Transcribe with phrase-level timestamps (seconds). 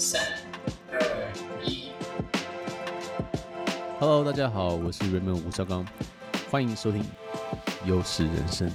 [0.00, 0.22] 三、
[0.92, 1.32] 二、
[1.64, 1.90] 一。
[3.98, 5.84] Hello，大家好，我是 Raymond 吴绍刚，
[6.48, 7.04] 欢迎收听
[7.84, 8.70] 优势人生。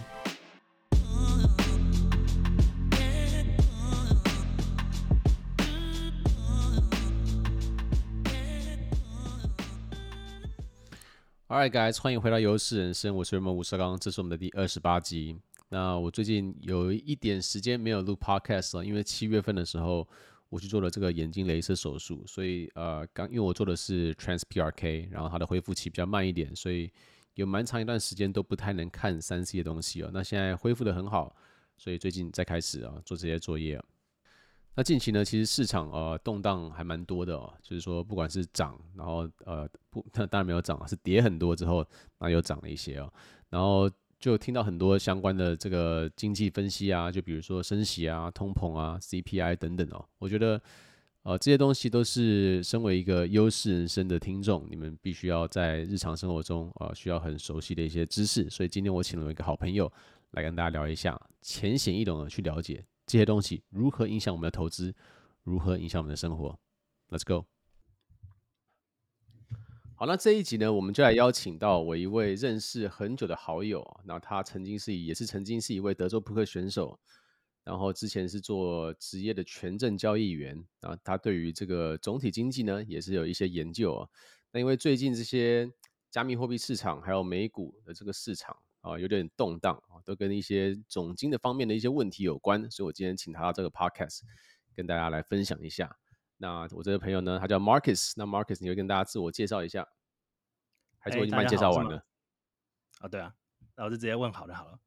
[11.47, 15.37] Alright, guys，欢迎回到优势人生，我是 Raymond 吴绍刚，这是我们的第二十八集。
[15.69, 20.05] 那我最近有一点时间没有录 podcast 了，因为七月份的时候
[20.53, 26.91] 我去做了这个眼睛镭射手术，所以呃刚因为我做的是 TransPRK，然后它的恢复期比较慢一点，所以
[27.33, 30.11] 有蛮长一段时间都不太能看三 C 的东西哦。
[30.13, 31.35] 那现在恢复得很好，
[31.75, 33.81] 所以最近再开始啊做这些作业。
[34.75, 41.83] 那近期呢，其实市场呃动荡还蛮多的哦，就是说不管是涨，然后呃不， 那当然没有涨啊，是跌很多之后，
[42.19, 43.11] 那又涨了一些哦，
[43.49, 43.89] 然后。
[44.23, 50.05] 就听到很多相关的这个经济分析啊，就比如说升息啊、通膨啊、CPI 等等哦。
[50.17, 50.61] 我觉得，
[51.23, 58.49] 呃，这些东西都是身为一个优势人生的听众，你们必须要在日常生活中啊、呃，需要很熟悉的一些知识。
[58.49, 59.91] 所以今天我请了一个好朋友
[60.31, 64.95] 来跟大家聊一下，浅显易懂的去了解这些东西如何影响我们的投资，
[65.43, 66.57] 如何影响我们的生活。
[67.09, 67.52] Let's go。
[70.03, 76.99] 好，那这一集呢，我们就来邀请到我一位认识很久的好友，那他曾经是也是曾经是一位德州扑克选手，
[77.63, 84.09] 然后之前是做职业的权证交易员，啊，他对于这个总体经济呢也是有一些研究啊。
[84.51, 85.71] 那因为最近这些
[86.11, 94.19] 加密货币市场还有美股的这个市场啊有点动荡啊，都跟一些总经的方面的一些问题有关，所以我今天请他到这个 podcast
[94.75, 95.95] 跟大家来分享一下。
[96.43, 98.11] 那我这个朋友呢，他叫 Marcus。
[98.17, 99.87] 那 Marcus，你会跟大家自我介绍一下，
[100.99, 101.95] 还是我已经帮你介绍完了？
[101.95, 102.03] 啊、
[103.03, 103.33] 哦，对啊，
[103.77, 104.77] 那我就直接问好了好了。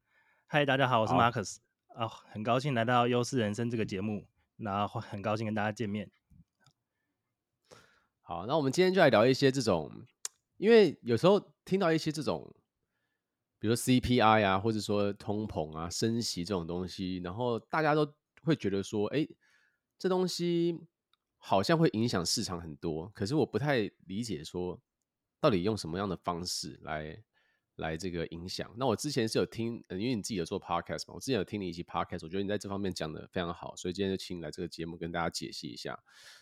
[0.45, 1.57] 嗨，大家好，我是 Marcus
[1.95, 6.11] 啊、哦，很高兴来到优势人生这个节目，然后很高兴跟大家见面。
[8.21, 9.91] 好，那我们今天就来聊一些这种，
[10.59, 12.55] 因为有时候听到一些这种，
[13.59, 19.27] 比如说 CPI 啊，或者说通膨啊、升息这种东西，然后大家都会觉得说，哎，
[19.99, 20.87] 这东西。
[21.49, 24.77] 好像会影响市场很多，可是我不太理解说
[25.39, 27.23] 到底用什么样的方式来
[27.77, 28.69] 来这个影响。
[28.77, 35.97] 那我之前是有听，呃因为你自己有做 podcast 嘛，我之前有听你一期 podcast，我觉得你在这方面讲的非常好，所以今天就请你来这个节目跟大家解析一下。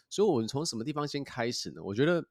[0.09, 1.82] 所以我们从什么地方先开始呢？
[1.82, 2.26] 我觉得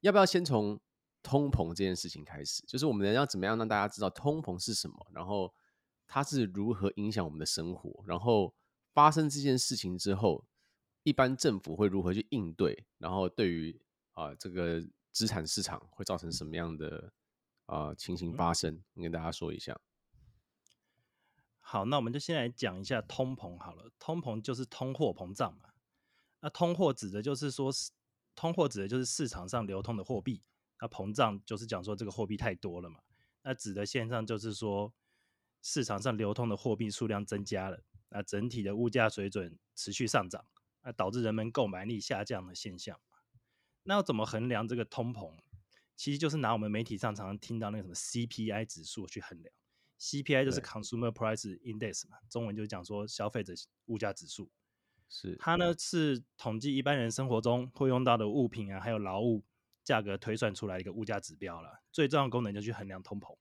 [0.00, 0.80] 要不要先从
[1.22, 2.64] 通膨这件事情开始？
[2.66, 5.52] 就是我们要怎么样让大家知道通膨是什么，然后
[6.06, 8.54] 它是如何影响我们的生活，然后
[8.94, 10.46] 发生这件事情之后。
[11.06, 12.84] 一般政府会如何去应对？
[12.98, 13.80] 然后对于
[14.14, 17.12] 啊、呃、这个资产市场会造成什么样的
[17.66, 18.82] 啊、呃、情形发生？
[18.92, 19.80] 你跟大家说一下。
[21.60, 23.88] 好，那我们就先来讲一下通膨好了。
[24.00, 25.70] 通膨就是通货膨胀嘛。
[26.40, 27.70] 那通货指的就是说，
[28.34, 30.42] 通货指的就是市场上流通的货币。
[30.80, 32.98] 那膨胀就是讲说这个货币太多了嘛。
[33.42, 34.92] 那指的现象就是说，
[35.62, 40.44] 市场上流通的货币数量增加了，那整体的物价水准持续上涨。
[40.86, 43.00] 那导致人们购买力下降的现象。
[43.82, 45.36] 那要怎么衡量这个通膨？
[45.96, 49.52] 其实就是拿我们媒体上常常听到那个什么 CPI 指数去衡量。
[49.98, 53.52] CPI 就是 Consumer Price Index 嘛，中文就是讲说消费者
[53.86, 54.48] 物价指数。
[55.08, 59.44] 是它呢是统计一般人生活中会用到的物品啊，还有劳务
[59.82, 61.82] 价格推算出来一个物价指标了。
[61.90, 63.36] 最重要的功能就去衡量通膨。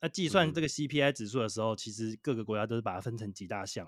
[0.00, 3.86] 那计算这个 CPI 指数的时候，其实各个国家都是把它分成几大项。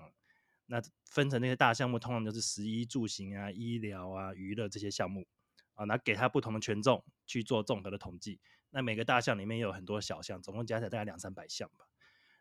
[0.65, 5.27] 那分成那些大项目，通常就是食衣住行啊、医疗啊、娱乐这些项目
[5.73, 8.39] 啊，那给它不同的权重去做综合的统计。
[8.69, 11.85] 那每个大项里面有很多小项，总共加起来大概两三百项吧。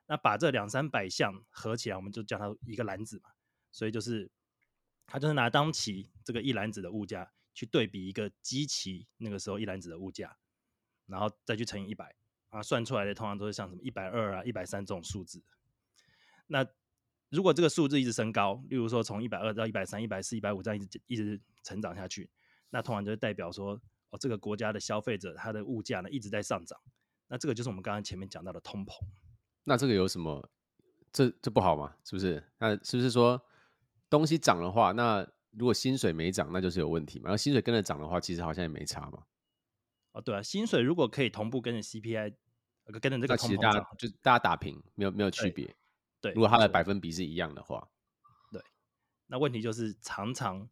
[0.07, 3.31] 那把这两三百项合起来，我们就叫它一个篮子嘛。
[3.71, 4.31] 所以就是
[5.07, 10.37] 它就是拿当期这个一篮子的物价去对比一个基期那个时候一篮子的物价，
[11.07, 12.15] 然后再去乘以一百
[12.51, 15.43] 啊，算出来的通常都是像什么一百二啊、一百三这种数字。
[16.47, 16.67] 那
[17.33, 22.31] 如果这个数字一直升高，例如说从一百二到一百三、一百四、一百五这样一直一直成长下去，
[22.71, 23.81] 那通常就代表说，
[24.11, 26.79] 哦，这个国家的消费者他的物价呢一直在上涨，
[27.29, 28.93] 那这个就是我们刚刚前面讲到的通膨。
[29.65, 30.49] 那这个有什么？
[31.13, 31.95] 这这不好吗？
[32.05, 32.43] 是不是？
[32.59, 33.41] 那是不是说
[34.09, 37.25] 东西涨的话，那如果薪水没涨，那就是有问题嘛？
[37.25, 39.23] 然后薪水跟着涨的话，其实好像也没差嘛。
[40.13, 42.35] 哦，对啊，薪水如果可以同步跟着 CPI，
[43.01, 45.75] 跟着这个通膨涨，其实大家就大家打平，没有没有区别。
[46.23, 47.87] 对，如果它的百分比是一样的话，
[48.51, 48.63] 对，
[49.27, 50.67] 那问题就是常常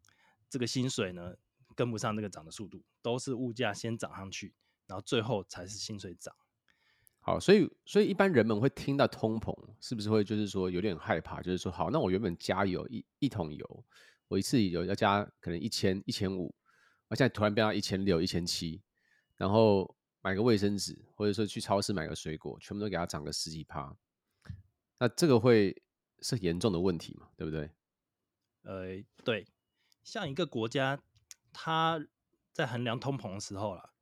[0.48, 1.34] 这个薪水呢
[1.74, 4.54] 跟不上这个涨的速度，都是物价先涨上去，
[4.86, 6.34] 然后最后才是薪水涨。
[7.22, 11.42] 好，所以所以一般人们会听到通膨，是不是会就是说有点害怕？
[11.42, 13.84] 就是说，好，那我原本加油一一桶油，
[14.28, 16.54] 我一次油要加可能一千一千五，
[17.08, 18.80] 我现在突然变到一千六一千七，
[19.36, 23.94] 然后买个卫生纸，或者说去超市买个水果，全部都给它涨个十几趴，
[25.00, 25.82] 那这个会
[26.20, 27.30] 是严重的问题嘛？
[27.34, 27.70] 对不对？
[28.62, 29.46] 呃，对，
[30.04, 31.02] 像一个国家，
[31.54, 32.06] 它
[32.52, 33.94] 在衡量通膨的时候啦，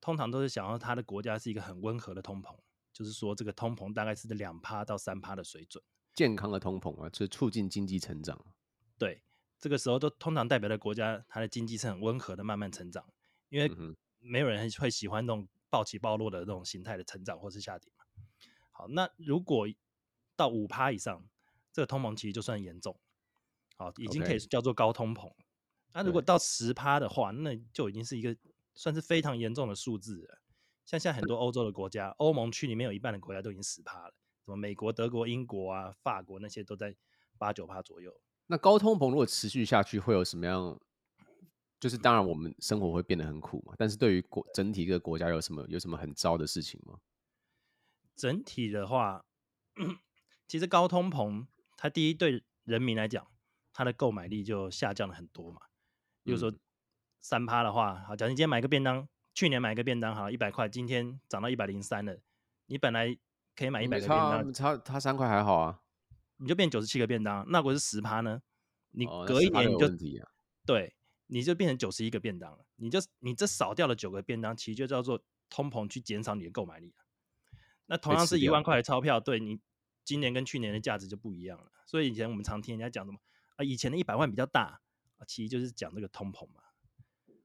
[0.00, 2.56] 通常都是想要它的国家是一个很温和的通膨，
[2.90, 5.84] 就是说这个通膨大概是两趴到三趴的水准，
[6.14, 8.42] 健康的通膨啊，就是促进经济成长。
[8.96, 9.22] 对，
[9.58, 13.04] 这个时候都通常代表的国家，它的经济是很温和的慢慢成长，
[13.50, 13.70] 因为
[14.18, 18.04] 没有人会喜欢那种暴起暴落的这种形态的成长或是下跌嘛。
[18.70, 19.68] 好，那如果
[20.40, 21.22] 到五趴以上，
[21.70, 22.98] 这个通膨其实就算严重。
[23.76, 25.30] 好，已经可以叫做高通膨。
[25.92, 28.34] 那如果到十趴的话，那就已经是一个
[28.74, 30.38] 算是非常严重的数字了。
[30.86, 34.14] 像现在很多欧洲的国家，欧盟区里面有一半的国家都已经十趴了，
[34.46, 36.96] 什么美国、德国、英国啊、法国那些都在
[37.36, 38.18] 八九趴左右。
[38.46, 40.80] 那高通膨如果持续下去，会有什么样？
[41.78, 46.98] 就是当然我们生活会变得很苦嘛，但是对于国整体一个国家有什么有什么很糟的事情吗？
[48.14, 49.24] 整体的话，
[50.50, 53.24] 其实高通膨它第一对人民来讲。
[53.72, 55.60] 它的购买力就下降了很多嘛。
[56.24, 56.52] 比如说
[57.20, 62.18] 三趴的话，好，假如你今天买个便当，去年买个便当好一百块，今天涨到一百零三了，
[62.66, 63.16] 你本来
[63.54, 65.80] 可以买一百个便当，差差三块还好啊，
[66.38, 67.46] 你就变九十七个便当。
[67.48, 68.42] 那如果是十趴呢？
[68.90, 70.26] 你隔一年你就、哦啊、
[70.66, 70.96] 对，
[71.28, 72.66] 你就变成九十一个便当了。
[72.74, 76.92] 你就你这少掉了九个便当，其实就叫做通膨去减少你的购买力。
[77.86, 79.60] 那同样是一万块的钞票，对你
[80.10, 81.70] 今年跟去年的价值就不一样了。
[81.86, 83.20] 所以以前我们常听人家讲什么
[83.54, 83.62] 啊？
[83.62, 84.80] 以前的一百万比较大
[85.18, 86.64] 啊，其实就是讲这个通膨嘛。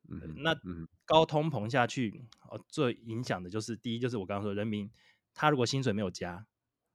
[0.09, 0.57] 嗯，那
[1.05, 4.89] 高通膨下去，哦，最影响的就是第一，就是我刚刚说，人民
[5.35, 6.47] 他如果薪水没有加，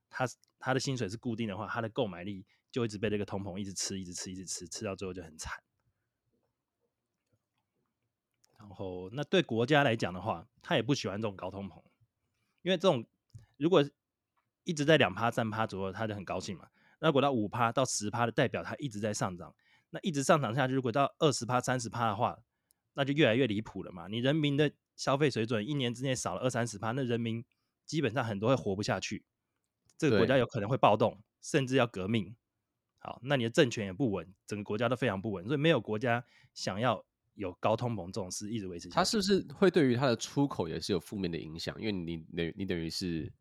[0.09, 0.27] 他
[0.59, 5.63] 他的薪水是固定的话，他的购买力就一直被这个通膨一直吃，一直吃，一直吃，吃到最后就很惨。
[8.59, 11.81] 然后，那对国家来讲的话，他也不喜欢这种高通膨，
[12.61, 13.05] 因为这种
[13.55, 13.89] 如果
[14.63, 16.67] 一直在两趴、三趴左右，他就很高兴嘛。
[16.99, 19.53] 那如果到五趴到十趴的，代表它一直在上涨。
[19.89, 22.37] 那一直上涨下去，如果到二十趴、三十趴的话，
[22.93, 24.07] 那就越来越离谱了嘛。
[24.07, 27.43] 你人民的消费水准一年之内少了二三十趴，那人民
[27.85, 29.25] 基本上很多会活不下去。
[29.97, 32.35] 这个国家有可能会暴动，甚至要革命。
[32.99, 36.23] 好，那你的政权也不稳，整个国家都非常不稳，所以没有国家
[36.53, 37.03] 想要
[37.33, 38.95] 有高通膨这种事一直维持下去。
[38.95, 41.75] 它是不是会对于它的出口也是有负面的影响？
[41.79, 43.31] 因为你等你等于是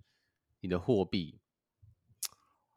[0.61, 1.41] 你的货币。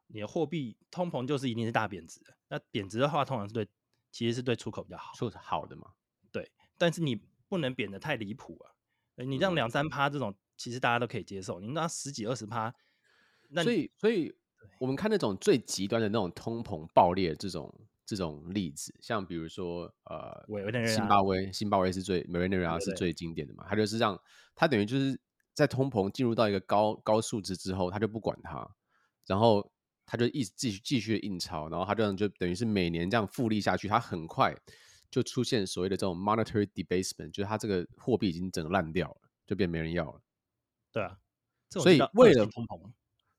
[0.07, 3.67] 你的货币通膨就是一定是大贬值的，那贬值的话，通常是对，
[4.11, 5.93] 其实是对出口比较好，出口好的嘛。
[6.31, 7.19] 对，但是你
[7.49, 8.75] 不能贬得太离谱啊。
[9.23, 11.59] 你这样两三趴这种，其实大家都可以接受。
[11.59, 12.73] 你那十几二十趴，
[13.49, 14.35] 那所以所以
[14.79, 17.73] 我们看那种最极端的那种通膨爆裂这种
[18.05, 20.45] 这种例子，像比如说呃，
[20.87, 23.65] 新巴威，新巴威是最，委内瑞拉是最经典的嘛。
[23.67, 24.19] 它就是让
[24.53, 25.19] 它等于就是
[25.53, 28.75] 在通膨进入到一个高高数值之后，他就不管它，
[29.25, 29.71] 然后。
[30.05, 34.53] 他就一直继续继续印钞，然后他这样就等于是每年这样复利下去，他很快
[35.09, 39.17] 就出现所谓的这种 monetary debasement，就是他这个货币已经整个烂掉了，
[39.47, 40.21] 就变没人要了。
[40.91, 41.17] 对啊，
[41.69, 42.91] 所以为了通膨，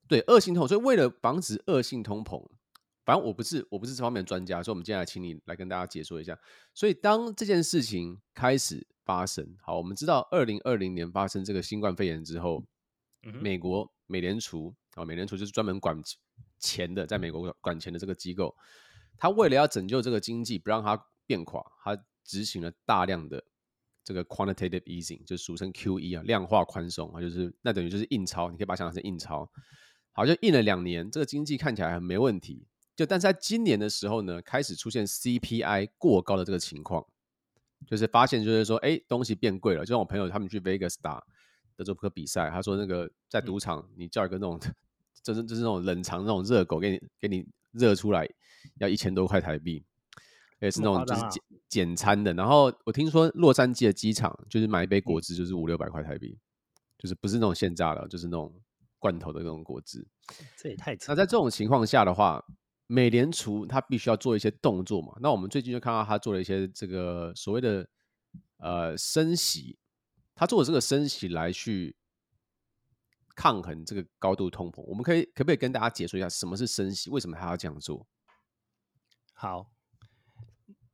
[0.08, 2.42] 对恶性通膨，所以为了防止恶性通膨，
[3.04, 6.36] 反正我不是我不是这方面的专家，所以我们接下来请你来跟大家解说一下。
[6.72, 12.64] 所以当这件事情开始发生，好，我们知道二零二零年发生这个新冠肺炎之后，
[13.22, 16.00] 嗯、美国美联储啊，美联储就是专门管。
[16.60, 18.56] 钱的，在美国管钱的这个机构，
[19.18, 21.94] 他为了要拯救这个经济，不让它变垮，他
[22.24, 23.44] 执行了大量的
[24.02, 29.46] 这个 quantitative easing，就俗称 QE 啊，量化宽松啊，就是那等于就是印钞，你可以把它想象成印钞。
[30.12, 37.06] 好，就印了两年，这个经济看起来很没问题，就但是在今年的时候呢，开始出现 CPI 过高的这个情况，
[37.86, 39.80] 就是发现就是说，哎，东西变贵了。
[39.84, 41.22] 就像我朋友他们去 Vegas 打
[41.76, 44.60] 德州扑克比赛，他说那个在赌场你叫一个那种。
[45.22, 48.28] 就是就是那种冷藏那种热狗，给你给你热出来，
[48.76, 49.82] 要一千多块台币，
[50.60, 52.34] 也是那种就是简简餐的。
[52.34, 56.36] 然后我听说洛杉矶的机场，就是买一杯果汁就是五六百块台币，
[56.98, 58.54] 就是不是那种现榨的，就是那种
[58.98, 60.06] 罐头的那种果汁。
[60.58, 60.94] 这也太……
[61.08, 62.44] 那在这种情况下的话，
[62.86, 65.16] 美联储它必须要做一些动作嘛。
[65.20, 67.88] 那我们最近就看到他做了一些这个所谓的
[68.58, 69.78] 呃升息，
[70.34, 71.96] 他做的这个升息来去。
[73.36, 77.10] 抗衡这个高度通膨，我们可以可不可以跟大家解说一下什么是升息？
[77.10, 78.06] 为什么他要这样做？
[79.32, 79.72] 好，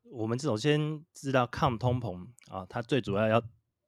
[0.05, 3.43] 我们首先知道抗通膨啊，它最主要要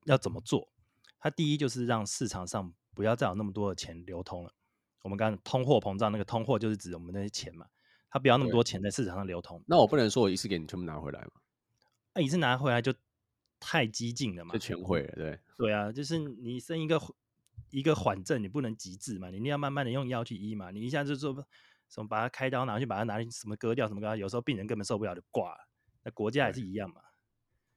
[0.05, 0.71] 要怎么做？
[1.17, 4.53] 它第一就是让市场上不要再有那么多的钱流通了。
[5.01, 7.65] 我们刚刚通货膨胀，那个通货就是指我们那些钱嘛，
[8.13, 9.59] 他不要那么多钱在市场上流通。
[9.65, 11.31] 那我不能说我一次给你全部拿回来嘛？
[12.13, 12.93] 那、啊、一次拿回来就
[13.59, 15.39] 太激进了嘛，就全毁了，对。
[15.57, 17.01] 对啊，就是你生一个
[17.71, 20.69] 一个缓症，你不能急治嘛，你一定要慢慢的用药去医嘛。
[20.69, 21.33] 你一下就做
[21.89, 25.67] 什么把它开刀拿去把它拿去什么割掉什么割掉，有时候病人根本受不了就挂了。
[26.03, 27.01] 那国家也是一样嘛。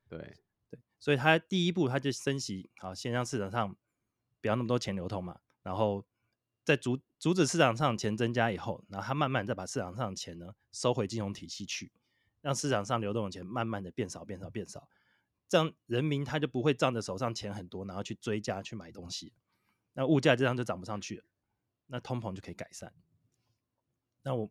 [0.07, 0.19] 对
[0.69, 3.75] 对，所以他第一步他就升息，好，先让市场上
[4.43, 6.05] 不要那么多钱流通嘛，然后
[6.62, 11.92] 在阻阻止市场上钱增加以后，然后他慢慢再把市场上的钱呢收回金融体系去，
[12.40, 14.88] 让市场上流动的钱慢慢的变少变少变少，
[15.49, 19.32] 这样人民他就不会仗着手上钱很多，然后去追加去买东西，
[19.94, 21.25] 那物价这样就涨不上去了，
[21.87, 22.92] 那通膨就可以改善。
[24.23, 24.50] 那我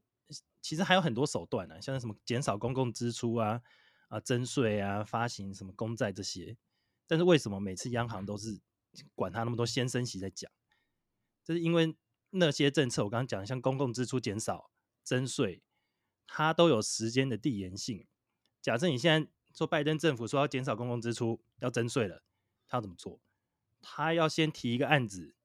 [0.62, 3.62] 其实还有很多手段呢、像什么减少公共支出啊。
[4.08, 6.56] 啊，征税啊，发行什么公债这些，
[7.08, 8.62] 但是为什么每次央行都是
[9.16, 10.50] 管他那么多先升息在讲？
[11.44, 11.98] 这是因为
[12.38, 14.70] 那些政策，我刚刚讲，像公共支出减少、
[15.04, 15.64] 征税，
[16.28, 18.06] 它都有时间的递延性。
[18.62, 22.24] 假设你现在说拜登政府说要减少公共支出、要征税了，
[22.68, 23.22] 他要怎么做？
[23.82, 25.36] 他要先提一个案子，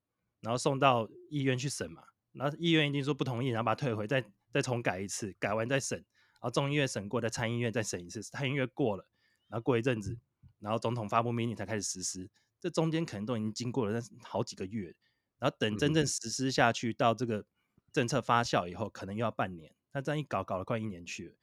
[0.40, 5.99] 然后送到议院去审嘛，然后议院一定说不同意，然后把它退回，再再重改一次，改完再审。
[5.99, 9.06] 然后众议院审过，再参议院再审一次，参议院过了，
[9.47, 10.18] 然后过一阵子，
[10.59, 12.30] 然后总统发布命令才开始实施。
[12.59, 14.97] 这中间可能都已经经过了好几个月，
[15.40, 17.44] 然后等真正实施下去，到这个
[17.92, 19.75] 政策发酵以后，可能又要半年。
[19.92, 21.35] 那这样一搞，搞了快一年去了，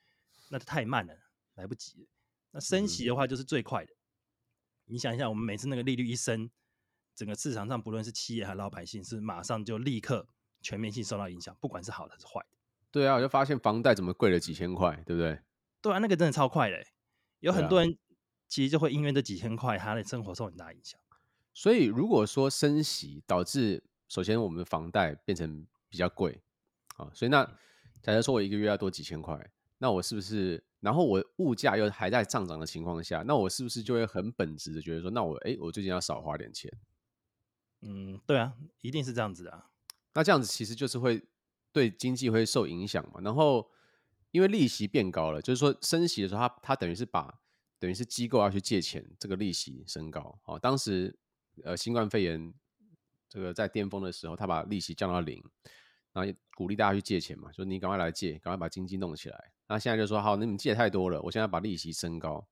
[0.51, 1.13] 那太慢了，
[1.56, 2.08] 来不及了。
[2.51, 3.94] 那升息的话就是最快的。
[4.86, 6.50] 你想一下，我们每次那个利率一升，
[7.13, 10.30] 整个市场上不论是企业还是老百姓，是马上就立刻
[10.62, 12.58] 全面性受到影响，不管是好的还是坏的。
[12.89, 15.42] 对啊，我就发现房贷怎么贵了几千块，对不对？
[15.82, 16.82] 对啊，那个真的超快的，
[17.39, 17.98] 有很多人
[18.48, 20.98] 其实就会因为这几千块，他的生活受很大影响。
[21.58, 26.40] 所以如果说升息导致，首先我们的房贷变成比较贵
[26.98, 27.44] 啊，所以那
[28.04, 29.50] 假设说我一个月要多几千块，
[29.80, 30.64] 那我是不是？
[30.82, 36.72] 然后我物价又还在上涨的情况下，那我是不是就会很本质的觉得说，那我哎，我最近要少花点钱？
[37.82, 39.72] 嗯，对啊，一定是这样子的啊。
[40.14, 41.24] 那这样子其实就是会。
[41.74, 43.20] 对经济会受影响嘛？
[43.22, 43.70] 然后
[44.32, 47.40] 因为利息变高了，就是说升息的时候，它它等于是把
[47.78, 50.40] 等于是机构要去借钱，这个利息升高。
[50.46, 51.16] 哦，当时
[51.64, 52.54] 呃新冠肺炎
[53.30, 55.44] 这个在巅峰的时候，他把利息降到零，
[56.14, 59.52] 然后鼓励大家去借钱嘛，说你赶快来借，赶快把经济弄起来。
[59.68, 62.48] 那现在就说好，那你们借太多了，我现在把利息升高。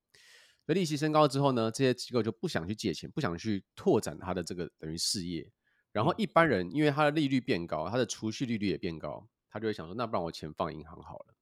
[0.66, 5.52] 那利息升高之后呢，这些机构就不想去借钱，不想去拓展他的这个等于事业。
[5.92, 11.36] 然后一般人因为他的利率变高，他的储蓄利率也变高，他就会想说，那不然我钱放银行好了。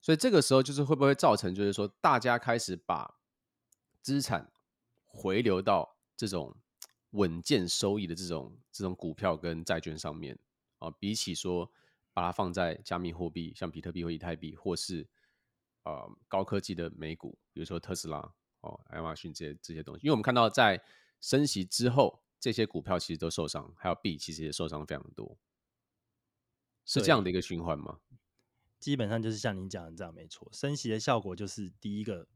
[0.00, 3.18] 所以这个时候就是会不会造成，就是说大家开始把
[4.02, 4.52] 资产
[5.06, 6.54] 回流到这种
[7.12, 10.38] 稳健收益的这种这种股票跟债券上面
[10.78, 11.72] 啊，比起说
[12.12, 15.08] 把它放在加密货币，像比特币或以太币，或是
[15.84, 18.18] 呃高科技的美股，比如说特斯拉
[18.60, 20.82] 哦、亚马逊这些这些东西，因为我们看到在
[21.22, 22.20] 升息之后。
[22.40, 25.36] 这些股票其实都受伤，还有币其实也受伤非常多，
[26.84, 27.98] 是这样的一个循环吗？
[28.78, 30.48] 基本上就是像您讲的这样，没错。
[30.52, 32.28] 升息的效果就是第一个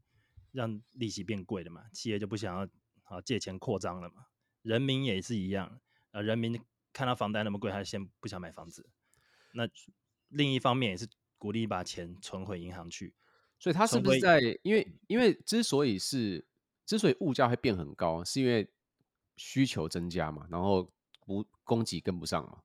[0.51, 2.67] 让利息变贵了嘛，企业就不想要
[3.03, 4.25] 好借钱扩张了嘛。
[4.61, 5.79] 人民也是一样，
[6.11, 6.59] 呃，人民
[6.91, 8.89] 看到房贷那么贵，他先不想买房子。
[9.53, 9.67] 那
[10.29, 11.07] 另一方面也是
[11.37, 13.13] 鼓励把钱存回银行去，
[13.59, 14.39] 所以他是不是在？
[14.63, 16.45] 因为因为之所以是
[16.85, 18.69] 之所以物价会变很高，是因为。
[19.35, 20.93] 需求增加嘛，然后
[21.25, 22.61] 不供给跟不上嘛，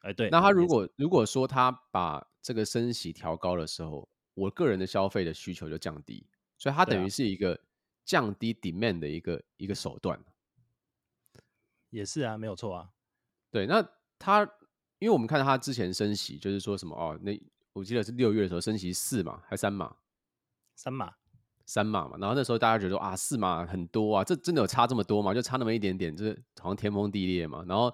[0.00, 0.28] 哎，对。
[0.28, 6.26] 那他如果如果说他把这个升息调高的时候，我个人的消费的需求就降低，
[6.58, 7.58] 所以它等于是一个
[8.06, 10.18] 降低 demand 的一个一个手段。
[11.90, 12.90] 也是啊，没有错啊。
[13.50, 13.86] 对，那
[14.18, 14.42] 他
[14.98, 17.38] 因为我们看到他之前升息，就是说什么哦，那
[17.74, 19.94] 我记得是六月的时候升息四嘛还三码？
[20.74, 21.16] 三码。
[21.68, 25.34] 三码嘛，然后那时候大家觉得说啊，四码很多啊，这真的有差这么多吗？
[25.34, 27.64] 就差那么一点点，就是好像天崩地裂嘛。
[27.66, 27.92] 然后，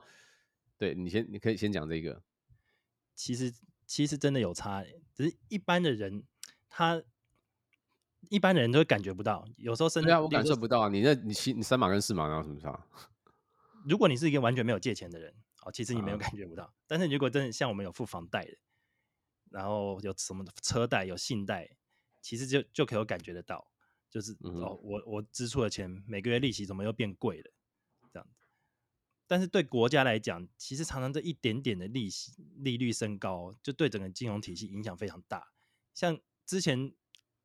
[0.76, 2.22] 对你先，你可以先讲这个。
[3.14, 3.50] 其实，
[3.86, 6.22] 其实真的有差，只是一般的人，
[6.68, 7.02] 他
[8.30, 9.44] 一般的人都会感觉不到。
[9.56, 10.88] 有时候甚至我感受不到啊。
[10.88, 12.86] 你那，你七，你三码跟四码有什么差？
[13.88, 16.64] 如果你是一个完全没有借钱的人，哦，其实你没有感觉不到。
[16.64, 18.56] 啊、但是如果真的像我们有付房贷的，
[19.50, 21.76] 然后有什么车贷、有信贷。
[22.24, 23.66] 其实就就可以有感觉得到，
[24.08, 27.50] 就是、嗯、哦，我我支出的钱每个月利息怎么又变贵了，
[28.12, 28.46] 这样子。
[29.26, 35.48] 但是对国家来讲，其实常常这一点点的利息利率升高，就对整个金融体系影响非常大。
[35.92, 36.94] 像之前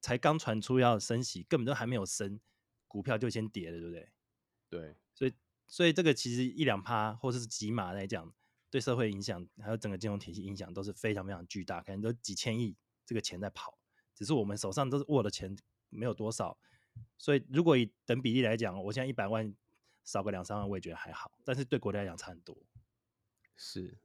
[0.07, 2.39] 才刚传出要升息，根本都还没有升，
[2.87, 4.09] 股票就先跌了，对不对？
[4.69, 5.33] 对，所以
[5.65, 8.33] 所以这个其实一两趴或者是几码来讲，
[8.69, 12.73] 对社会影响还有整个金融体系影响都是非常非常巨大，可能都几千亿
[13.05, 13.77] 这个钱在跑，
[14.15, 15.53] 只是我们手上都是握的钱
[15.89, 16.57] 没有多少，
[17.17, 19.53] 所以如果以等比例来讲，我现在一百万
[20.05, 22.57] 少个两三万，我也觉得还好，但是对国家来讲差很多。
[23.57, 23.99] 是，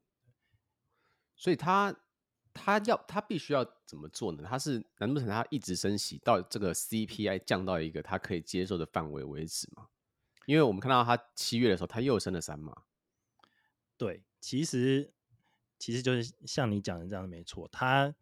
[1.37, 1.97] 所以他
[2.55, 4.45] 他要他必须要怎么做呢？
[4.47, 9.89] 他是难不成他一直升息到这个 CPI 降到一个他可以接受的范围为止吗？
[10.47, 12.83] 因为我们看到他七月的时候，他又升了三码。
[13.97, 15.13] 对，其实
[15.79, 18.15] 其实就是像你讲的这样，没错，他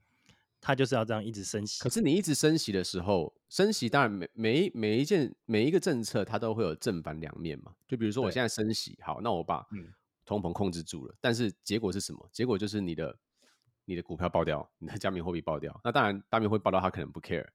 [0.60, 1.82] 他就是要这样一直升息。
[1.82, 7.75] 可是你一直升息的时候，升息当然每每每一件每一个政策，它都会有正反两面嘛。
[7.88, 9.66] 就比如说我现在升息，好，那我把
[10.26, 12.28] 通膨控制住了，但是结果是什么？
[12.32, 13.18] 结果就是你的
[13.90, 15.80] 你的股票爆掉，你的加密货币爆掉。
[15.82, 17.49] 那当然，加密货币爆掉，他可能不 care。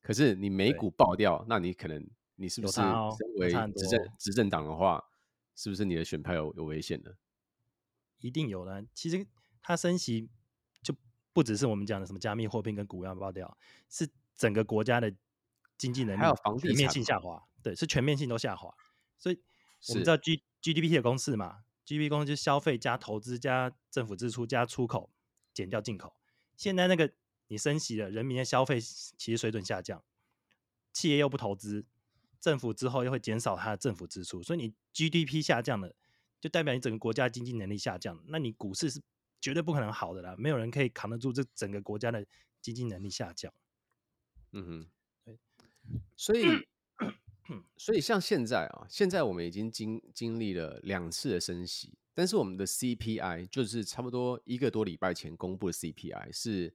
[0.00, 2.08] 可是你美股爆掉，那你可能。
[2.36, 2.84] 你是不是身
[3.36, 5.00] 为执政执政党的话，
[5.54, 7.12] 是不是你的选票有有危险呢？
[8.18, 8.84] 一定有的。
[8.92, 9.24] 其实
[9.62, 10.28] 它升息
[10.82, 10.92] 就
[11.32, 13.56] 不只是我们讲的什么加密货币跟股票爆掉，
[13.88, 15.14] 是整个国家的
[15.78, 17.40] 经济能力还有房地面性下滑。
[17.62, 18.74] 对，是全面性都下滑。
[19.16, 19.40] 所以
[19.90, 25.13] 我们知道 G GDP 的公式嘛，GDP 公式就是消费加投资加政府支出加出口
[25.54, 26.14] 减掉进口。
[26.56, 27.10] 现在那个
[27.46, 30.04] 你升息了，人民的消费其实水准下降，
[30.92, 31.86] 企业又不投资。
[32.40, 35.94] 政府之后又会减少它的政府支出，所以你 GDP 下降了，
[36.38, 39.00] 就代表你整个国家经济能力下降，那你股市是
[39.40, 42.26] 绝对不可能好的啦，没有人可以扛得住这整个国家的
[42.60, 43.50] 经济能力下降。
[44.52, 44.90] 嗯哼，
[45.24, 45.38] 对，
[46.16, 46.44] 所以，
[47.78, 56.74] 所以像现在啊，现在我们已经经经历了两次的升息，但是我们的 CPI 就是差不多一个多礼拜前公布的 CPI 是。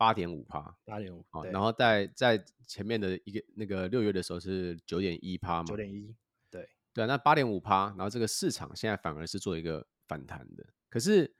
[0.00, 6.14] 八点五趴，八点五啊，然后在在前面的一个那个六月的时候是九点一趴嘛，九点一，
[6.48, 11.34] 对对，那八点五趴，然后这个市场现在反而是做一个反弹的，可是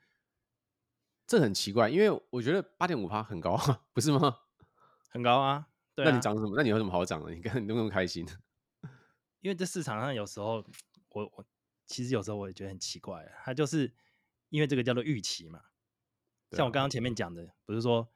[1.25, 4.41] 这很奇怪，因为我觉得八点五趴很高啊，不是吗？
[5.11, 6.55] 很高啊，对啊，那你涨什么？
[6.57, 7.33] 那你有什么好涨的？
[7.33, 8.27] 你看你那么开心，
[9.39, 10.65] 因为这市场上有时候
[11.11, 11.45] 我我
[11.89, 13.93] 其实有时候我也觉得很奇怪，它就是
[14.51, 15.61] 因为这个叫做预期嘛，
[16.53, 18.09] 像我刚刚前面讲的，不是说。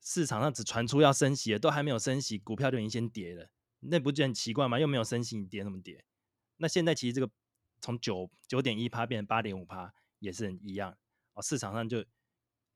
[0.00, 3.50] 市场上只传出要升息了，都还没有升息，股票就已经先跌了，
[3.80, 4.78] 那不就很奇怪吗？
[4.78, 6.04] 又没有升息，你跌什么跌？
[6.58, 7.28] 那现在其实这个
[7.80, 10.96] 从九九点一趴变成八点五趴，也是很一样
[11.34, 11.42] 哦。
[11.42, 12.04] 市场上就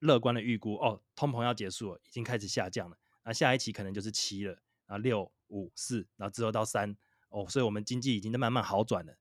[0.00, 6.96] 乐观的预估，哦，通膨要结束了，已经开始下降了，那下一期可能就是七了，然后六五四，然后之后到三，
[7.28, 9.16] 哦，所以我们经济已经在慢慢好转了，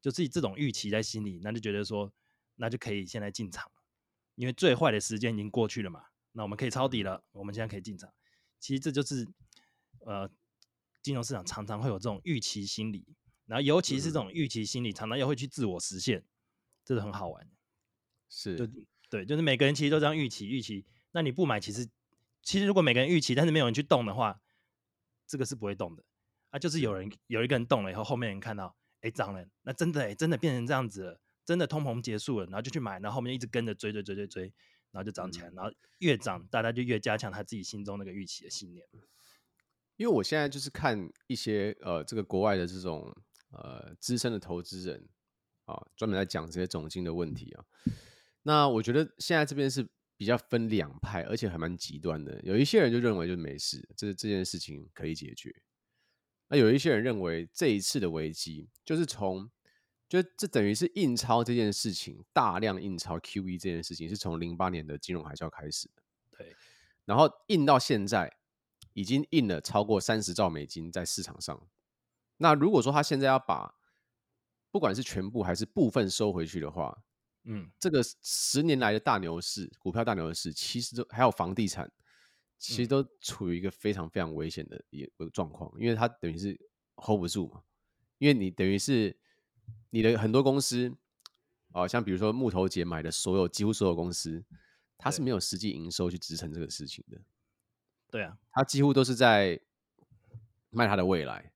[0.00, 2.12] 就自己这种预期在心里，那就觉得说，
[2.56, 3.82] 那就可以现在进场了，
[4.36, 6.04] 因为最坏的时间已经过去了嘛。
[6.32, 8.12] 那我们可以抄底了，我们现在可以进场。
[8.60, 9.26] 其实这就是
[10.00, 10.30] 呃，
[11.02, 13.04] 金融市场常常会有这种预期心理，
[13.46, 16.24] 然后尤其是这种预期心理，常常又会去自我实现，
[16.84, 17.50] 这是很好玩。
[18.28, 18.68] 是，就
[19.10, 20.86] 对，就是每个人其实都这样预期预期。
[21.12, 21.88] 那你不买，其实
[22.42, 24.40] 其实如果每个人预期，但是没有人去动的话，
[25.26, 26.04] 这个是不会动的。
[26.50, 34.52] 啊，就是有人有一个人动了以后，后面人看到，哎，涨了，那真的哎，真的变成这样子了，真的通膨结束了，然后就去买，然后后面一直跟着追追追追追。
[34.90, 38.82] 然后就涨起来，然后越涨，大家就越加强他自己心中那个预期的信念。
[39.96, 43.14] 因为我现在就是看一些呃，这个国外的这种
[43.50, 45.06] 呃资深的投资人
[45.66, 47.64] 啊，专门在讲这些总经的问题啊。
[48.44, 52.40] 那我觉得现在这边是比较分两派，而且还蛮极端的。
[52.42, 55.54] 有一些人就认为就没事，这这件事情可以解决。
[56.48, 59.50] 那有一些人认为这一次的危机就是从。
[60.08, 66.56] 就这等于是印钞这件事情，大量印钞 QE 这件事情是从零八年的金融海啸开始的，对，
[67.04, 68.34] 然后印到现在
[68.94, 71.68] 已经印了超过三十兆美金在市场上。
[72.38, 73.74] 那如果说他现在要把
[74.70, 77.02] 不管是全部还是部分收回去的话，
[77.44, 81.92] 嗯，这个十年来的大牛市，股票大牛市，其实都还有房地产，
[82.58, 86.58] 其实都处于一个非常非常危险的一个状况，因为它等于是
[86.96, 87.62] hold 不住嘛，
[88.18, 89.16] 因为你等于是。
[89.90, 90.94] 你的很多公司，
[91.72, 94.42] 啊，像比如说木头姐买的所有，几乎所有公司，
[94.96, 97.20] 它是没有实际营收去支撑这个事情的。
[98.10, 99.60] 对啊，它几乎都是在
[100.70, 101.52] 卖它的未来。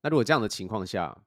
[0.00, 1.24] 那如果这样的情况下，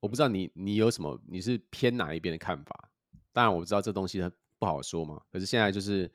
[0.00, 2.90] 我不知道你你有什么，你是偏哪一边的看法？
[3.30, 5.20] 当然我知道这东西它不好说嘛。
[5.32, 6.08] 可是现在就是，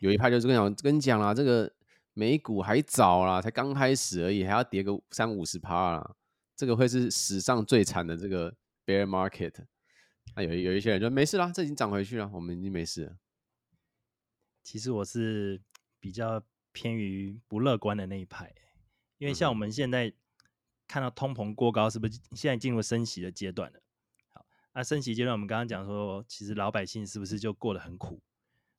[0.00, 1.72] 有一派就是跟讲跟你讲啦，这个
[2.14, 6.16] 美股还早啦，才刚开始而已，还要跌个三五十趴啦。
[6.56, 8.52] 这个会是史上最惨的这个
[8.84, 9.54] bear market，
[10.34, 13.16] 那有有一些人就没事啦，这已经涨回去了，我们已经没事了。
[14.64, 15.62] 其实我是
[16.00, 18.52] 比较偏于不乐观的那一派，
[19.18, 20.12] 因为像我们现在
[20.88, 23.80] 看到通膨过高，是不是现在进入升息的阶段了？
[24.74, 28.20] 好，那升息阶段，我们刚刚讲说，其实老百姓是不是就过得很苦？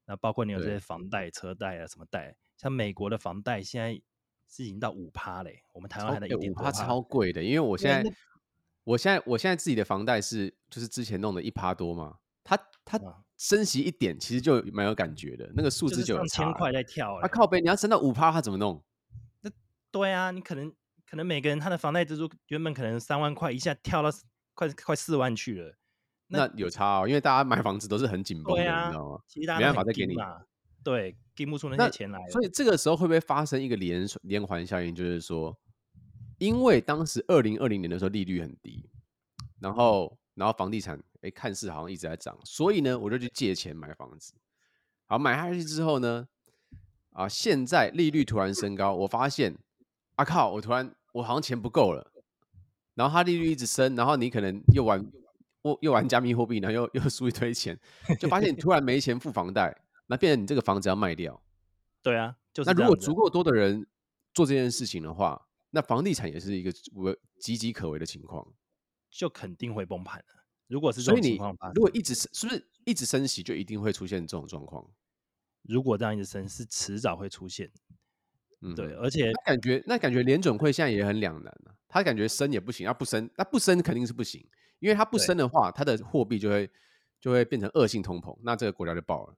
[0.06, 2.36] 那包括你有这些房贷、车贷啊，什么贷？
[2.58, 4.02] 像美国的房贷现在
[4.50, 7.44] 是已经到五趴嘞，我们台湾还在一点五趴，超贵的。
[7.44, 8.12] 因为我现在，
[8.84, 13.00] 我现在，我现在自己的房贷是就是之前弄的一趴多嘛，它它
[13.38, 17.16] 升息一点，其实就蛮有感觉的，那个数字就有千块在跳。
[17.20, 18.84] 啊靠背，你要升到五趴，它怎么弄？
[19.42, 19.52] 那
[19.92, 20.74] 对啊，你可能
[21.06, 24.10] 可能每个人他的房贷支出原本可能三万块，一下跳到
[24.54, 25.78] 快快四万去了。
[26.34, 29.20] 那有差哦，因为大家买房子都是很紧绷的，啊、你知道吗？
[29.60, 30.16] 没办法再给你，
[30.84, 32.20] 对，给不出那些钱来。
[32.30, 34.96] 所以这个时候会不会发生一个连连环效应？
[34.96, 35.56] 就是说，
[36.40, 38.90] 因为当时二零二零年的时候利率很低，
[39.60, 44.34] 然后然后房地产哎看似好像一直在涨，所以呢我就去借钱买房子。
[45.06, 46.28] 好，买下去之后呢，
[47.12, 49.56] 啊现在利率突然升高，我发现
[50.16, 52.12] 啊靠，我突然我好像钱不够了，
[52.96, 55.06] 然后它利率一直升，然后你可能又玩。
[55.64, 57.78] 又又玩加密货币，然后又又输一堆钱，
[58.20, 59.76] 就发现你突然没钱付房贷，
[60.08, 61.42] 那变成你这个房子要卖掉。
[62.02, 63.88] 对啊，就是那如果足够多的人
[64.34, 68.46] 做这件事情的话，那房地产也是一个岌岌可危的情况，
[69.10, 70.46] 就肯定会崩盘了。
[70.68, 74.86] 如果是这种情况，如果一直是是不是一直升息，就一定会出现这种状况？
[75.64, 77.72] 如果这样一直升，是迟早会出现。
[78.62, 84.46] 嗯，对，而且感觉那感觉联准会现在也很两难啊，他感觉升也不行，啊不升，那不升肯定是不行。
[84.84, 86.70] 因为它不升的话，它的货币就会
[87.22, 89.34] 就会变成恶性通膨，那这个国家就爆了。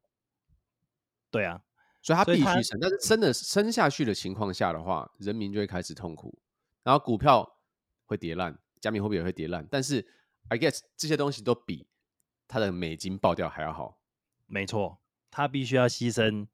[1.29, 1.61] 对啊，
[2.01, 2.79] 所以它必须升。
[2.81, 6.39] 但是升的升下去的情况下的话，人民就会开始痛苦，
[6.81, 7.59] 然后股票
[8.07, 9.67] 会跌烂，加密货币也会跌烂。
[9.69, 10.03] 但是
[10.47, 11.85] I guess 这些东西都比
[12.47, 13.99] 它的美金爆掉还要好。
[14.47, 14.97] 没错，
[15.29, 16.47] 它必须要牺牲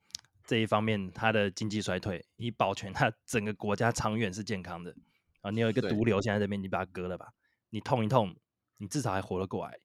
[0.43, 4.93] 这一方面，它的经济衰退，以保全它整个国家长远是健康的。
[5.39, 7.29] 啊，你有一个毒瘤现在这边，你把它割了吧，
[7.69, 8.35] 你痛一痛。
[8.81, 9.79] 你至少还活了过来。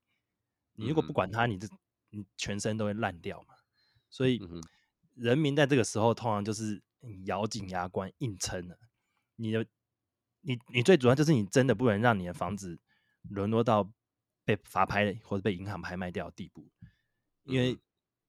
[0.73, 1.69] 你如果不管它，你这
[2.09, 3.55] 你全身都会烂掉嘛。
[4.09, 4.41] 所以，
[5.15, 6.83] 人民在这个时候通常就是
[7.27, 8.79] 咬紧牙关硬撑了。
[9.37, 9.67] 你的，
[10.41, 12.81] 你你最主要就是你真的不能让你的房子
[13.29, 13.93] 沦落到
[14.47, 16.67] 被法拍或者被银行拍卖掉的地步。
[17.45, 17.79] 因为，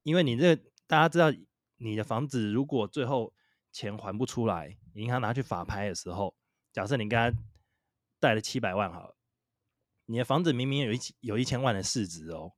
[0.03, 1.31] 因为你这个大家知道，
[1.77, 3.33] 你的房子如果最后
[3.71, 6.35] 钱还不出来，银行拿去法拍的时候，
[6.73, 7.37] 假设你刚才
[8.19, 9.16] 贷了七百万好了。
[10.09, 12.53] 你的房子明明有一有一千万的市值哦，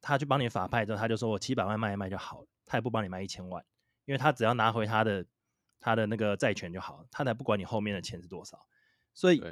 [0.00, 3.62] 他去帮你法拍之后，他就说我七百万卖一卖就好了，他也不帮你卖一千万，
[4.06, 5.26] 因为他只要拿回他的
[5.78, 8.66] 他的那个债权就好了，他才不管你后面的钱是多少。
[9.12, 9.42] 所以，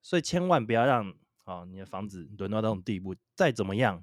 [0.00, 1.10] 所以千万不要让
[1.44, 4.02] 啊、哦、你的房子沦落到这种地步，再怎么样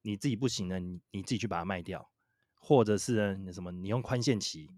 [0.00, 2.10] 你自己不行了，你你自己去把它卖掉，
[2.54, 4.70] 或者是你什么你用宽限期，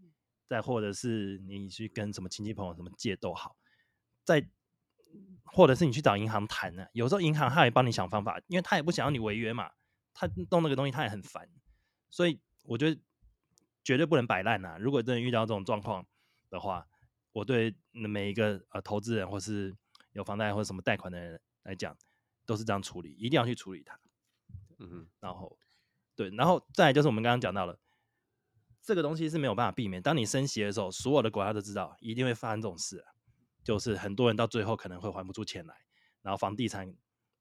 [0.48, 3.56] 再或者是你去跟什么亲戚朋友什么借都好，
[4.24, 4.50] 在。
[5.46, 6.86] 或者是你去找银行谈呢？
[6.92, 9.70] 有时候银行他也帮你想方法，因为他也不想要你违约嘛，
[10.12, 11.48] 他弄那个东西他也很烦，
[12.10, 13.00] 所以我觉得
[13.82, 14.76] 绝对不能摆烂呐。
[14.78, 16.06] 如果真的遇到这种状况
[16.50, 16.86] 的话，
[17.32, 19.74] 我对每一个呃投资人或是
[20.12, 21.96] 有房贷或者什么贷款的人来讲，
[22.44, 23.98] 都是这样处理，一定要去处理它。
[24.78, 25.58] 嗯哼，然后
[26.14, 27.78] 对，然后再来就是我们刚刚讲到了，
[28.82, 30.02] 这个东西是没有办法避免。
[30.02, 33.12] 当你升息的时候，所有的国家都知道一定会发生这种事啊。
[33.66, 35.74] 就是很多人到最后可能会还不出钱来，
[36.22, 36.94] 然后房地产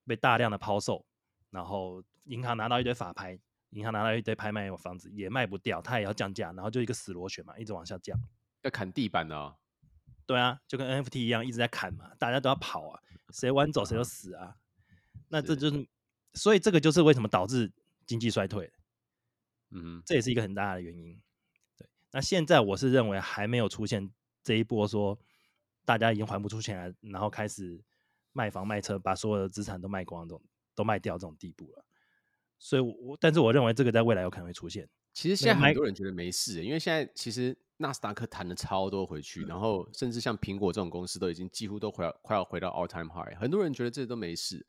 [0.07, 1.05] 被大量的抛售，
[1.51, 8.19] 然后银行拿到一堆法拍，银行拿到一堆拍卖有房子也卖不掉，它也要降价，然后就一个死螺旋嘛，一直往下降，
[8.63, 9.55] 要砍地板呢、哦。
[10.25, 14.55] 对啊，就跟 NFT 一样，一直在砍嘛，大家都要跑啊，谁晚走谁就死啊。
[15.27, 15.87] 那这就是，是
[16.33, 17.71] 所以这个就是为什么导致
[18.07, 18.73] 经济衰退。
[19.69, 21.21] 嗯，这也是一个很大的原因。
[21.77, 24.11] 对，那现在我是认为还没有出现
[24.41, 25.19] 这一波说。
[25.85, 27.79] 大家已经还不出钱来，然后开始
[28.33, 30.43] 卖房卖车，把所有的资产都卖光，这种
[30.73, 31.85] 都卖掉这种地步了。
[32.57, 34.89] 所以我，我但是我认为这个在未来有可能会出现。
[35.13, 44.65] 其实现在很多人觉得没事，因为现在其实纳斯达克弹了超多回去，然后甚至像苹果这种公司都已经几乎都回要快要回到 all time high，很多人觉得这都没事，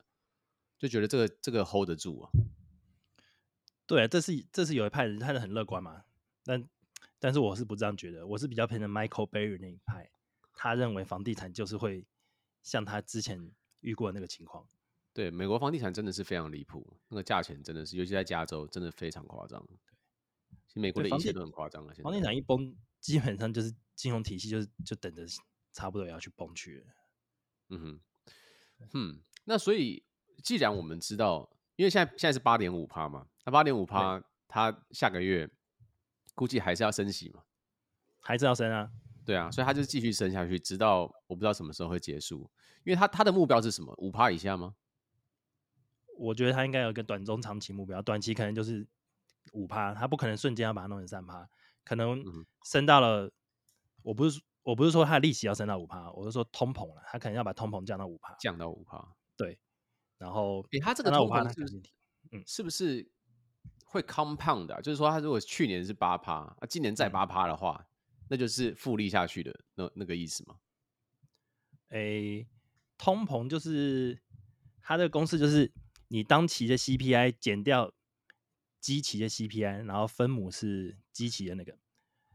[0.78, 2.30] 就觉得这个这个 hold 得住啊。
[3.86, 6.04] 对，这是这是有一派人，他是很乐观嘛。
[6.44, 6.68] 但
[7.18, 10.08] 但是我是不这样觉得，我是比较偏的 Michael Barry 那一派。
[10.56, 12.04] 他认为房地产就是会
[12.62, 14.66] 像他之前遇过那个情况。
[15.12, 19.64] 对，美国房地产真的是非常离谱，那个价钱真的是，尤其在加州，真的非常夸张。
[19.66, 19.76] 对，
[20.66, 21.94] 其实美国的一切都很夸张了。
[22.02, 25.24] 房地产一崩，基本上就是金融体系就是就等着
[25.72, 26.86] 差不多也要去崩去了。
[27.68, 28.00] 嗯哼，
[28.94, 30.04] 嗯，那所以
[30.42, 35.50] 既然我们知道，因为现在现在是八点五趴嘛，那八点五趴，它下个月
[36.34, 37.42] 估计还是要升息嘛，
[38.20, 38.90] 还是要升啊。
[39.26, 42.48] 对啊，所以他就继续升下去，直到我不知道什么时候会结束。
[42.84, 43.92] 因为他他的目标是什么？
[43.98, 44.76] 五趴以下吗？
[46.16, 48.86] 我觉得他应该有一个短中长期目标，短期可能就是
[49.52, 51.46] 五趴，他不可能瞬间要把它弄成三趴，
[51.84, 52.24] 可能
[52.64, 53.30] 升到了，
[54.02, 59.04] 我不是我不是说他的利息要升到五趴，我是说通膨了，他可能要把通膨降到五趴，降到五趴，
[59.36, 59.58] 对，
[60.16, 61.82] 然后诶，他这个通膨是不是，
[62.32, 63.10] 嗯，是不是
[63.84, 64.80] 会 compound 的？
[64.80, 67.86] 就是说，他如果去年是八趴，啊，今年再八趴的话，
[68.28, 70.56] 那就是复利下去的那那个意思吗？
[71.88, 72.46] 诶，
[72.98, 74.20] 通膨就是
[74.80, 75.72] 它的公式就是。
[76.08, 77.92] 你当期的 CPI 减掉
[78.80, 81.72] 基期的 CPI，然后分母是基期的那个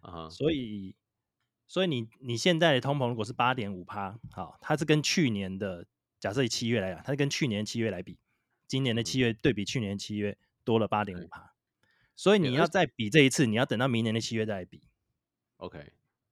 [0.01, 0.29] ，uh huh.
[0.29, 0.93] 所以，
[1.69, 5.87] 所以你你现在的通膨如果是八点五趴，好，它是跟去年的
[6.19, 8.19] 假设以七月来讲，它是跟去年七月来比，
[8.67, 11.53] 今年的七月对比去年七月多了八点五趴，
[12.13, 14.83] 所以你要再比这一次，你要等到明年的七月再来比。
[15.61, 15.77] OK，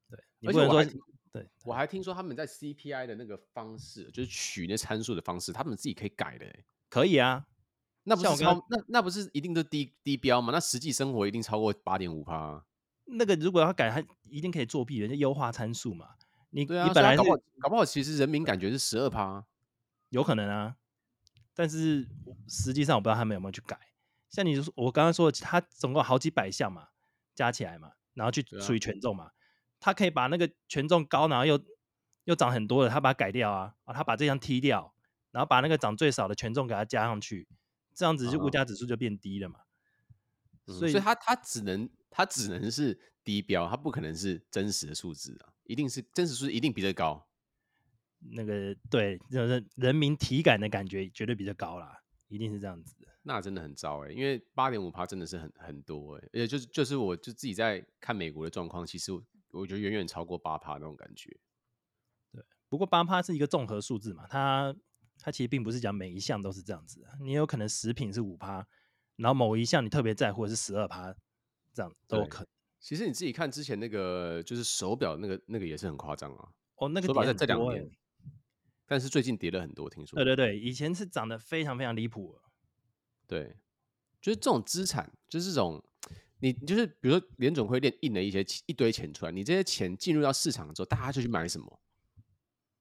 [0.10, 0.84] 对，你不能说
[1.32, 6.46] 对，我还听说他们在 CPI 的那个方式，就是取那参数的方式，他们自己可以改的。
[6.90, 7.46] 可以啊，
[8.04, 10.52] 那不是超那那不是一定都低低标吗？
[10.52, 12.66] 那实际生活一定超过八点五趴。
[13.06, 16.16] 那个如果要改，它一定可以作弊人家优化参数嘛。
[16.50, 19.46] 你你本来搞不好搞不好，其实人民感觉是十二趴，
[20.10, 20.78] 有可能啊。
[21.54, 22.08] 但是
[22.48, 23.80] 实际上我不知道他们有没有去改。
[24.30, 26.88] 像你我刚刚说的，它总共好几百项嘛，
[27.36, 29.32] 加起来嘛，然后去属于权重嘛，
[29.80, 31.60] 他、啊、可以把那个权重高，然后又
[32.26, 34.94] 又涨很多的，他把它改掉啊，啊，他把这项踢掉。
[35.32, 37.48] 然后把那个涨最少的权重给它加上去，
[37.94, 39.60] 这样子就物价指数就变低了嘛。
[40.66, 47.28] 嗯、所以，所以它它只能他只能是低标，他不可能是真实的数字啊，一定是真实数字一定比这高。
[48.32, 53.09] 那个对，就是人民体感的感觉绝对比较高啦，一定是这样子的。
[53.24, 61.36] 那真的很糟哎、欸，因为八点五趴真的是很很多哎、欸，而且就是就是我就自己在看美国的状况，其实我我觉得远远超过八趴那种感觉。
[62.32, 64.76] 对，不过八趴是一个综合数字嘛，它。
[65.22, 68.66] 它其实并不是讲每一项都是这样子的，你有可能食品是五趴，
[69.18, 71.14] 然后某一项你特别在乎的是十二趴，
[71.74, 72.48] 这样都有可能。
[72.80, 76.48] 其实你自己看之前那个就是手表那个那个也是很夸张啊。
[76.76, 77.92] 哦，那个手表在这两年，
[78.88, 80.16] 但是最近跌了很多，听说。
[80.16, 82.40] 对对对，以前是涨得非常非常离谱。
[83.30, 83.56] 对，
[84.22, 85.82] 就是这种资产，就是这种
[86.40, 91.80] 你就是比如说联总会印了一些一堆钱出来，你这些钱进入到市场之后，大家就去买什么？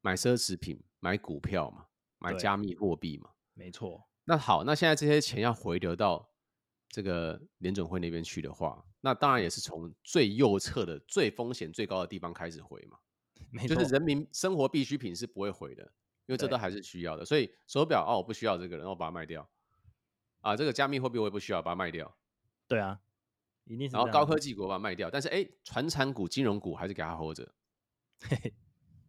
[0.00, 1.84] 买奢侈品，买股票嘛。
[2.20, 4.08] 买加密货币嘛，没错。
[4.24, 6.28] 那好，那现在这些钱要回流到
[6.88, 12.98] 这个联准会那边去的话，那当然也是从最右侧的、最风险最高的地方开始回嘛。
[13.52, 15.84] 没错，就是人民生活必需品是不会回的，
[16.26, 17.24] 因为这都还是需要的。
[17.24, 19.48] 所以手表哦，我不需要这个，然后把它卖掉。
[20.40, 22.16] 啊，这个加密货币我也不需要，把它卖掉。
[22.66, 23.01] 对啊，
[23.64, 23.96] 一定是。
[23.96, 27.53] 然后高科技股把它卖掉，但是哎，传产股、金融股还是给它 hold 着。
[28.20, 28.55] 嘿嘿，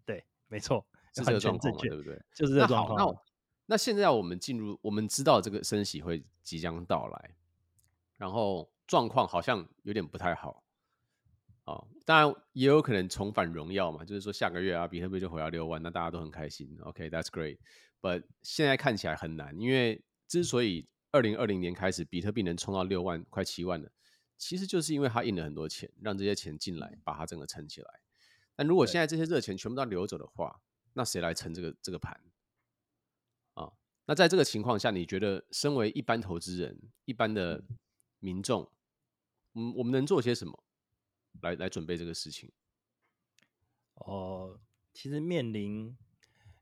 [0.05, 0.85] 对，没错。
[1.15, 2.21] 是这个状况嘛，对不对？
[2.35, 2.97] 就是这个状况。
[2.97, 3.19] 那好，那
[3.65, 7.35] 那现在我们进入，我们知道这个升息会即将到来，
[8.17, 10.63] 然后状况好像有点不太好。
[11.65, 16.77] 哦，当然也有可能重返荣耀嘛，就是说下个月啊，比特币就回到六万，那大家都很开心。
[16.81, 17.57] OK，that's great。
[18.01, 23.91] But 现在看起来很难，因为之所以二零二零年开始比特币能冲到六万、快七万的，
[24.37, 28.01] 其实就是因为它印了很多钱，让这些钱进来，把它整个撑起来。
[28.55, 30.61] 但如果现在这些热钱全部都流走的话，
[30.93, 32.21] 那谁来撑这个这个盘
[33.53, 33.71] 啊？
[34.05, 37.63] 那在这个情况下，你觉得身为一般投资人、一般的
[38.19, 38.69] 民众，
[39.53, 40.63] 嗯，我们能做些什么
[41.41, 42.51] 来来准备这个事情？
[43.95, 44.59] 哦，
[44.93, 45.97] 其实面临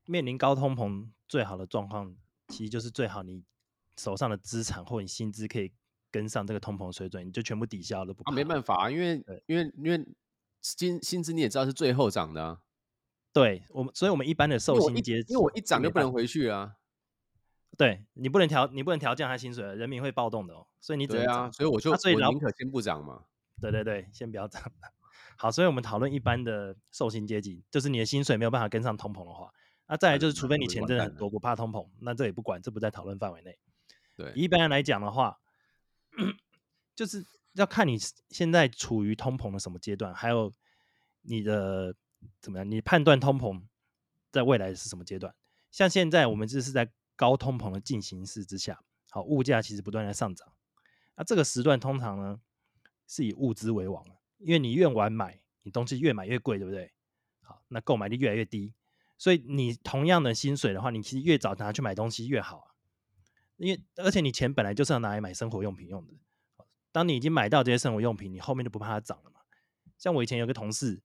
[0.06, 2.16] 面临高通膨，最好的状况，
[2.48, 3.42] 其实就是最好你
[3.98, 5.72] 手上的资产或你薪资可以
[6.10, 8.22] 跟上这个通膨水准，你就全部抵消了不？
[8.22, 10.06] 啊，没办法啊，因为因为因为
[10.62, 12.60] 薪薪资你也知道是最后涨的啊。
[13.32, 16.76] 对我们，所以我们一般的寿薪阶级，因为我一涨就不能回去啊。
[17.76, 20.66] 对，你不能调，你不能调降他薪水，人民会暴动的哦。
[20.80, 23.24] 所以你只能涨，所以我就所以我宁可先不涨嘛。
[23.60, 24.62] 对对对，先不要涨。
[25.36, 29.52] 好，所以我们讨论一般的寿薪阶级，就是你的薪水没有办法跟上通膨的话，
[29.86, 33.56] 那再来就是，除非你钱真的很多，不怕通膨，那这也不管，这不在讨论范围内。
[34.18, 35.38] 对，一般来讲的话，
[36.94, 37.96] 就是要看你
[38.28, 40.52] 现在处于通膨的什么阶段，还有
[41.22, 41.94] 你的。
[42.40, 42.68] 怎么样？
[42.68, 43.62] 你判断通膨
[44.32, 45.32] 在未来是什么阶段？
[45.70, 50.52] 像现在我们这是在高通膨的进行式之下，好，物价其实不断在上涨。
[51.14, 52.40] 那这个时段通常呢
[53.06, 54.04] 是以物资为王，
[54.38, 56.92] 因为你越晚买，你东西越买越贵，对不对？
[57.42, 58.74] 好，那购买力越来越低，
[59.16, 62.74] 所以你同样的薪水的话，你其实越早拿去买东西越好。
[63.58, 66.14] 因为而且你钱本来就是要拿来买生活用品用的，
[66.90, 69.40] 当你已经买到这些生活用品，你后面就不怕它涨了嘛。
[69.98, 71.02] 像我以前有个同事。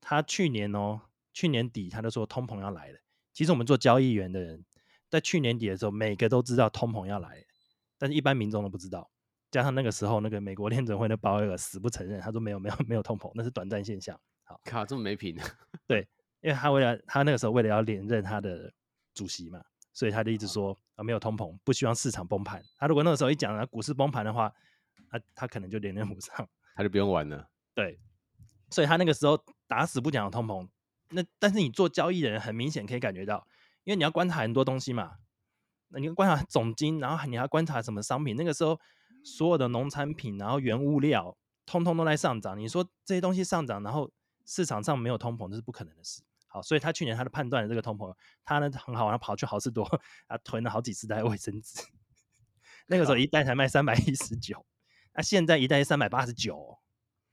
[0.00, 1.00] 他去年哦，
[1.34, 2.98] 去年底他就说通膨要来了。
[3.32, 4.64] 其实我们做交易员的人，
[5.10, 7.44] 在去年底的时候，每个都知道通膨要来，
[7.98, 9.10] 但是一般民众都不知道。
[9.50, 14.18] 加上那个时候，那个美国联准会的鲍威尔死不承认，他说没有没有没有通膨，那是短暂现象。
[14.44, 15.36] 好，靠，这么没品。
[15.86, 16.08] 对，
[16.42, 18.72] 因为他为了他那个时候为了要连任他的
[19.12, 19.60] 主席嘛，
[19.98, 22.62] 所以他就一直说啊没有通膨，不希望市场崩盘。
[22.76, 24.52] 他如果那个时候一讲啊股市崩盘的话，
[25.10, 27.48] 他他可能就连任不上，他就不用玩了。
[27.74, 27.98] 对，
[28.70, 30.68] 所以他那个时候打死不讲通膨。
[31.08, 33.44] 那但是你做交易的人很明显可以感觉到，
[33.82, 35.16] 因为你要观察很多东西嘛，
[35.88, 38.78] 那你要观察总金，然后你要观察什么商品，那个时候。
[39.24, 42.56] 所有的农产品，然后原物料，通通都在上涨。
[42.56, 44.10] 你说这些东西上涨，然后
[44.46, 46.22] 市场上没有通膨，这是不可能的事。
[46.58, 49.88] 好，所以他去年他的判断的这个通膨，他呢很好，他跑去好事多，
[50.26, 51.82] 他囤了好几十袋卫生纸。
[52.86, 54.64] 那个时候一袋才卖三百一十九，
[55.14, 56.78] 那现在一袋三百八十九，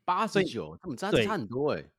[0.04, 1.92] 八十九，他们差差很多哎、欸，哎、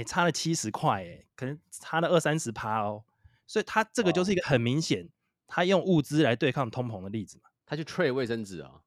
[0.00, 3.04] 欸，差了七十块哎，可能差了二三十趴哦。
[3.46, 5.08] 所以他这个就是一个很明显，
[5.46, 7.48] 他用物资来对抗通膨的例子嘛。
[7.64, 8.82] 他去 trade 卫生纸啊。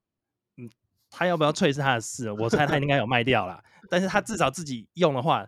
[1.11, 3.63] 他要不要退是他的事，我猜他应该有卖掉了。
[3.89, 5.43] 但是他 至少自己用的话，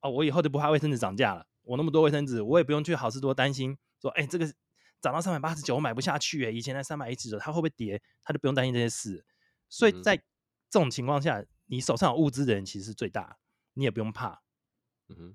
[0.00, 1.46] 哦，我以后就不怕卫生纸涨价了。
[1.62, 4.46] 我那么多卫生纸，我也不用去好事多担心说，哎、欸，这个
[5.00, 6.48] 涨到三百八十九，我买不下去、欸。
[6.48, 8.02] 哎，以前在三百一十九，它会不会跌？
[8.22, 9.24] 他就不用担心这些事。
[9.68, 10.24] 所以在这
[10.70, 13.38] 种情况下，你手上有物资的人其实是最大，
[13.74, 14.42] 你也不用怕。
[15.08, 15.34] 嗯哼，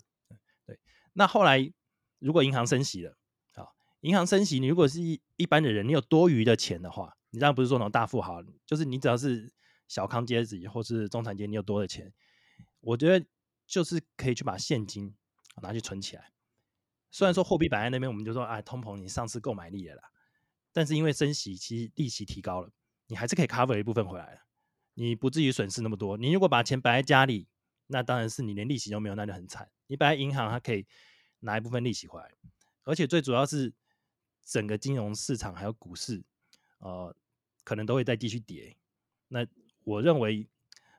[0.65, 0.79] 对。
[1.13, 1.71] 那后来
[2.19, 3.17] 如果银行升息了，
[3.55, 9.51] 好，银行升息，你如果是一一般的人，你有多余的钱的话，你当然不是说那种大富豪，就是你只要是。
[9.89, 12.13] 小康阶级或是中产阶级，你有多的钱，
[12.81, 13.25] 我觉得
[13.65, 15.15] 就是可以去把现金
[15.61, 16.31] 拿去存起来。
[17.09, 20.03] 虽然说货币摆在那边，我们就说哎，通膨你丧失购买力了啦。
[20.73, 22.69] 但是因为升息，其实利息提高了，
[23.07, 24.41] 你还是可以 cover 一部分回来了，
[24.93, 26.17] 你不至于损失那么多。
[26.17, 27.47] 你如果把钱摆在家里，
[27.87, 29.71] 那当然是你连利息都没有，那就很惨。
[29.87, 30.85] 你摆在银行，它可以
[31.39, 32.29] 拿一部分利息回来，
[32.83, 33.73] 而且最主要是
[34.43, 36.23] 整个金融市场还有股市，
[36.79, 37.15] 呃，
[37.63, 38.75] 可能都会再继续跌。
[39.29, 39.47] 那
[39.83, 40.47] 我认为，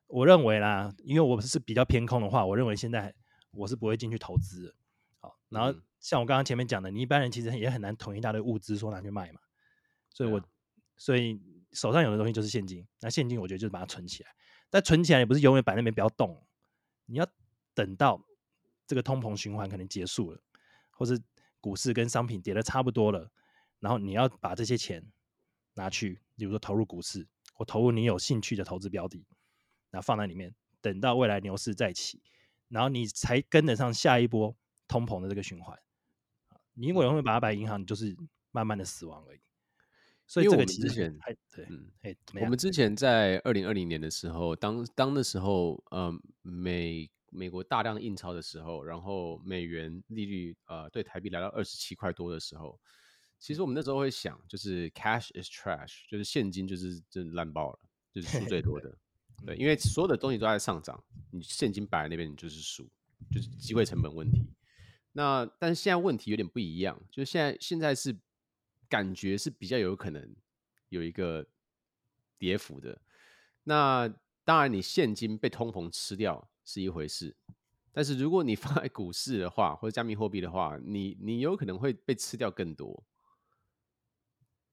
[0.07, 3.15] 我认为啦，因为我是比较偏空的话，我认为现在
[3.59, 4.75] 我是不会进去投资的。
[5.21, 9.41] 好，然后像我刚刚前面讲的，你一般人其实也很难囤一大堆物资说拿去卖嘛。
[10.11, 10.43] 所以我，我
[10.97, 11.41] 所以
[11.73, 14.31] 手上有的东西就是现金，那现金我觉得就是把它存起来，
[14.71, 16.43] 但存起来也不是永远摆那边不要动，
[17.07, 17.27] 你要
[17.75, 18.25] 等到
[18.87, 20.41] 这个通膨循环可能结束了，
[20.91, 21.21] 或是
[21.61, 23.31] 股市跟商品跌的差不多了，
[23.81, 25.05] 然后你要把这些钱
[25.75, 27.27] 拿去，比如说投入股市。
[27.55, 29.27] 或投入你有兴趣的投资标的，
[29.91, 32.23] 然后放在里面，等到未来牛市再起，
[32.69, 35.79] 然后你才跟得上下一波通膨的这个循环。
[36.75, 38.17] 你如果永远把它摆银行，你就是
[38.51, 39.41] 慢慢的死亡而已。
[40.27, 52.79] 所以这个其实还对，嗯，哎，我们之前在二零二零年的时候，当当的时候，呃，美美国大量印钞的时候，然后美元利率呃对台币来到二十七块多的时候。
[53.39, 57.79] 其实我们那时候会想，就是 cash is trash，就是现金就是真烂爆了，
[58.13, 58.99] 就是输 最多的。
[59.47, 62.89] 对，因为所有的东西都在上涨，你现金摆在那边，你就是输，
[63.31, 64.47] 就是机会成本问题。
[65.13, 68.17] 那但是现在问题有点不一样，就是现在现在是
[68.89, 70.35] 感觉是比较有可能
[70.89, 71.47] 有一个
[72.39, 73.01] 跌幅的。
[73.65, 74.09] 那
[74.45, 77.37] 当然，你现金被通膨吃掉是一回事，
[77.93, 83.05] 但是如果你 放在股市的话，或者加密货币的话，你你有可能会被吃掉更多。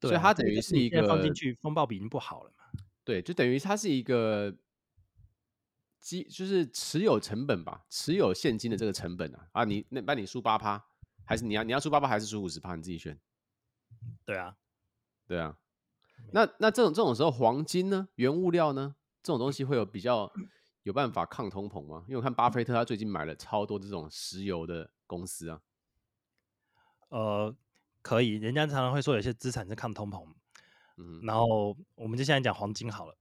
[0.02, 2.64] 所以它等于是一个放进去风暴比已经不好了嘛？
[3.06, 4.54] 对，就等于它是一个
[6.00, 10.84] 基，就是持有成本吧，持有现金的这个成本啊啊，你那那你输八趴，
[11.24, 12.76] 还是你要你要输八趴，还是输五十趴？
[12.76, 13.18] 你自己选。
[14.26, 14.58] 对啊，
[15.28, 15.58] 对啊。
[16.34, 20.34] 那那这种这种时候，黄金呢，原物料呢，这种东西会有比较
[20.84, 22.04] 有办法抗通膨吗？
[22.08, 25.62] 因为我看巴菲特他最近买了超多这种石油的公司啊。
[27.10, 27.56] 呃。
[28.02, 30.32] 可以，人家常常会说有些资产是抗通膨，
[30.98, 33.18] 嗯，然后我们就现在讲黄金好了，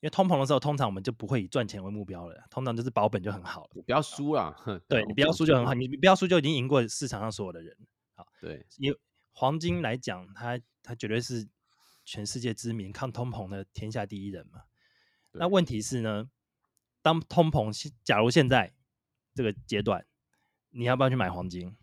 [0.00, 4.56] 因为通膨的时候，通常我们就不会以赚钱为目标了，通常就是保本就很好了，不要输啦，
[4.88, 7.76] 对，你不要输就很好，你不要输就已经赢过市场上所有的人，
[8.14, 8.98] 好，对，因为
[9.32, 11.48] 黄金来讲，它它绝对是
[12.04, 14.62] 全世界知名抗通膨的天下第一人嘛，
[15.32, 16.30] 那问题是呢，
[17.02, 18.72] 当通膨，假如现在
[19.34, 20.06] 这个阶段，
[20.70, 21.76] 你要不要去买黄金？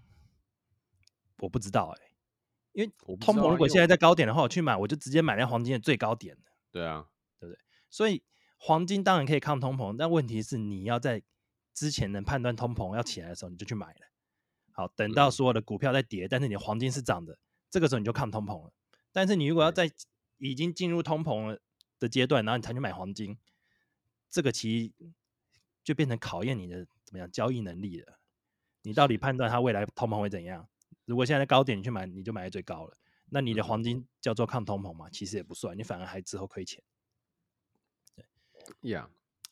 [1.40, 2.13] 我不知道哎、欸。
[2.74, 6.38] 因为通膨如果现在在高点的话，我去买我就直接买那黄金的最高点。
[6.72, 7.08] 对啊，
[7.40, 7.60] 对不对？
[7.90, 8.22] 所以
[8.58, 11.22] 黄金当然可以抗通膨，但问题是你要在
[11.74, 14.00] 之前能判断通膨要起来的时候，你就去买了。
[14.72, 17.38] 好，等到所有的股票在跌，但是你的黄金是涨的，
[17.70, 18.74] 这个时候你就抗通膨了。
[19.12, 19.92] 但是你如果要在
[20.40, 21.62] 已经进入通膨了
[22.00, 23.38] 的阶段，然后你才去买黄金，
[24.32, 25.12] 这个其实
[25.84, 28.20] 就变成考验你的怎么样交易能力了。
[28.82, 30.68] 你到底判断它未来通膨会怎样？
[31.06, 32.98] 如果现在高点你去买，你就买在最高了。
[33.30, 35.10] 那你的黄金叫做抗通膨嘛？
[35.10, 36.84] 其实也不算，你反而还之后亏钱。
[38.16, 38.26] 对
[38.82, 39.08] ，Yeah，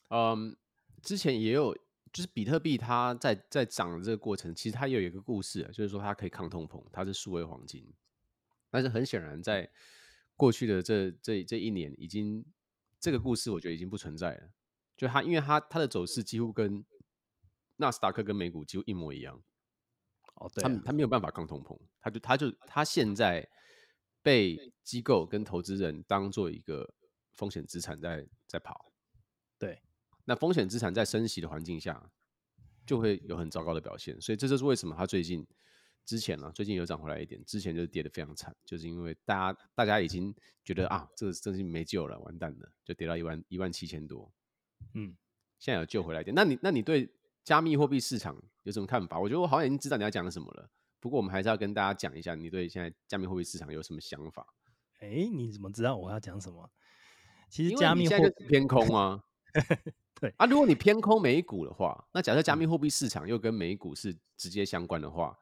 [0.09, 0.55] 嗯，
[1.01, 1.75] 之前也有，
[2.13, 7.91] 就是比特币它在在涨的这个过程，其实它也有一个故事，就是说它可以抗通膨，它是数位黄金。
[8.69, 9.69] 但是很显然，在
[10.37, 12.45] 过去的这这这一年，已经
[12.99, 14.49] 这个故事我觉得已经不存在了。
[14.95, 16.85] 就它，因为它它的走势几乎跟
[17.77, 19.41] 纳斯达克跟美股几乎一模一样。
[20.41, 23.47] 哦，对、啊，他他没有办法抗通膨，他就他就他现在
[24.21, 26.93] 被机构跟投资人当做一个
[27.33, 28.91] 风险资产在在跑。
[29.57, 29.81] 对，
[30.25, 32.11] 那风险资产在升息的环境下，
[32.85, 34.19] 就会有很糟糕的表现。
[34.19, 35.47] 所以这就是为什么他最近。
[36.03, 40.33] 之前呢、啊，最近有涨回来一点，之前就是跌得非常惨，就是因为大家大家已经
[40.65, 44.29] 觉得啊，这个真是没救了，完蛋了，就跌到一万一万七千多。
[44.95, 45.15] 嗯，
[45.59, 46.33] 现在有救回来一点。
[46.33, 47.07] 那你那你对
[47.43, 49.19] 加密货币市场有什么看法？
[49.19, 50.69] 我觉得我好像已经知道你要讲什么了。
[50.99, 54.45] 不过我们还是要跟大家讲一下，你对现在加密货币市场有什么想法？
[54.99, 56.69] 哎、欸，你怎么知道我要讲什么？
[57.49, 59.23] 其实加密货币偏空啊。
[60.21, 65.37] 对啊，如果你偏空美股的话，那假设加密货币市场又跟美股是直接相关的话。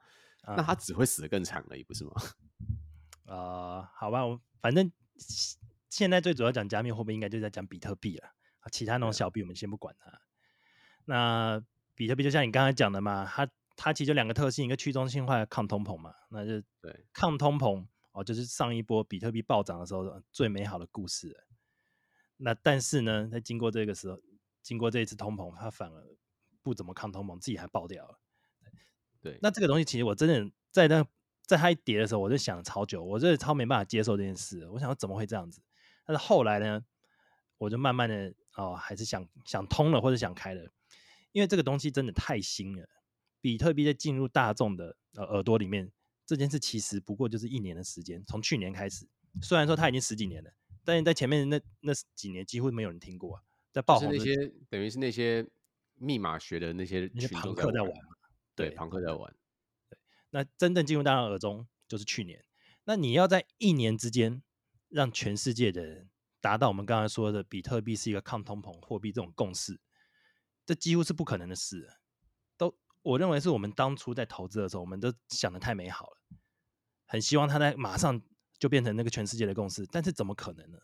[0.48, 2.12] 那它只会死得更惨而已，不是吗？
[3.26, 3.36] 啊、
[3.84, 4.90] 呃，好吧，我反正
[5.90, 8.32] 现在最主要讲加密货币，应该就在讲比特币了。
[8.72, 10.22] 其他那种小币我们先不管它。
[11.06, 11.62] 那
[12.00, 13.46] 比特币就像你刚才讲的嘛，它
[13.76, 16.16] 它其实就两个特性，一个去中心化，抗通膨嘛。
[16.30, 21.36] 那就对抗通膨哦，就是上一波比特币暴涨的时候最美好的故事。
[22.38, 24.18] 那但是呢，在经过这个时候，
[24.62, 26.02] 经过这一次通膨，它反而
[26.64, 28.18] 不怎么抗通膨，自己还爆掉了。
[29.20, 31.06] 对，那这个东西其实我真的在那
[31.46, 34.66] 在它一跌的时候，我就想了超久，我真的超没办法接受这件事。
[34.70, 35.62] 我想说怎么会这样子？
[36.06, 36.82] 但是后来呢，
[37.58, 40.72] 我就慢慢的哦，还是想想通了或者想开了，
[41.32, 42.88] 因为这个东西真的太新了。
[43.42, 45.90] 比特币在进入大众的呃耳朵里面，
[46.26, 49.08] 这件事其实不过就是一年的时间，从去年开始，
[49.42, 50.52] 虽然说它已经十几年了，
[50.84, 54.36] 但是在前面那那几年几乎没有人听过啊，在爆红那些
[54.70, 55.48] 等于是那些
[55.96, 57.92] 密码学的那些那些庞克在玩。
[58.56, 59.34] 对，庞克在玩。
[59.90, 59.98] 对，
[60.32, 62.44] 那真正进入大家耳中就是去年。
[62.84, 64.42] 那你要在一年之间
[64.90, 66.10] 让全世界的人
[66.42, 69.80] 达到我们刚才说的比特币是一个抗通膨货币这种共识，
[70.70, 71.90] 这几乎是不可能的事。
[72.56, 76.38] 都，我认为是我们当初在投资的时候，我们都想的太美好了，
[77.08, 78.22] 很希望它在马上
[78.60, 79.84] 就变成那个全世界的共识。
[79.92, 80.78] 但是怎么可能呢？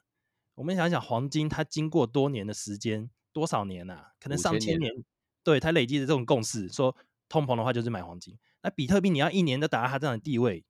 [0.56, 4.14] 我们想想，黄金它经过多年的时间，多少年啊？
[4.20, 5.06] 可能上千年，年
[5.44, 6.98] 对它累积的这种共识，说。
[7.28, 10.64] 通膨的话就是买黄金，那比特币你要一年都达到它这样的地位，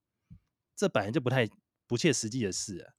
[0.73, 1.45] 这本来就不太
[1.85, 2.93] 不切实际的事啊。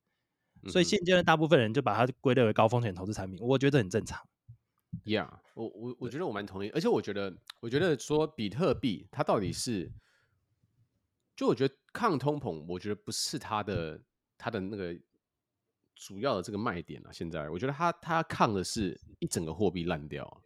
[0.68, 4.28] 所以现阶段大部分人就把它归类为高风险投资产品，我觉得很正常。
[5.04, 9.90] Yeah，我我我觉得我蛮同意，而且我觉得我觉得说比特币它到底是，
[11.36, 14.00] 就我觉得抗通膨，我觉得不是它的
[14.38, 14.98] 它的那个
[15.94, 17.10] 主要的这个卖点啊。
[17.12, 20.42] 现在我觉得它它抗的是一整个货币烂掉。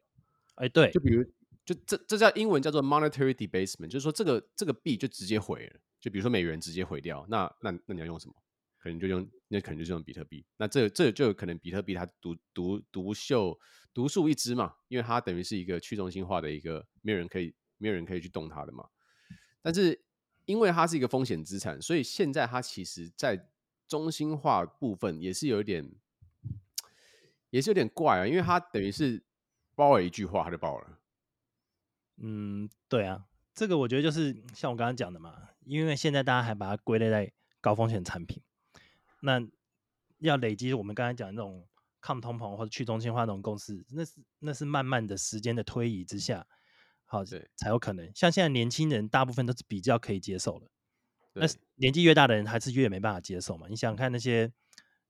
[0.56, 1.24] 哎，对，就比如。
[1.62, 5.80] 就这这叫英文叫做 monetary debasement，就是说这个这个币就直接毁了。
[6.00, 8.34] 就比如说美元直接毁掉，那那那你要用什么？
[8.78, 10.46] 可能就用那可能就是用比特币。
[10.56, 13.58] 那这这就有可能比特币它独独独秀
[13.92, 18.88] 独树一帜嘛，因为它等于是一个去中心化的一个，没有人可以没有人可以去动它的嘛。
[19.60, 20.04] 但是
[20.44, 23.48] 因为它是一个风险资产，所以现在它其实在
[23.88, 25.92] 中心化部分也是有一点
[27.50, 29.24] 也是有点怪啊，因为它等于是
[29.74, 30.98] 包了一句话它就爆了。
[32.22, 38.42] 嗯，对啊，这个我觉得就是像我刚刚讲的嘛，因为现在大家还把它归类在高风险产品，
[39.20, 39.40] 那
[40.18, 41.66] 要累积我们刚才讲的那种
[42.00, 46.46] 抗通膨或者去中心化那种共识，那是那是慢慢的时间的推移之下，
[47.04, 48.10] 好才有可能。
[48.14, 50.70] 像现在年轻人大部分都是比较可以接受的，
[51.34, 51.46] 那
[51.76, 53.66] 年纪越大的人还是越没办法接受嘛。
[53.68, 54.52] 你想想看那些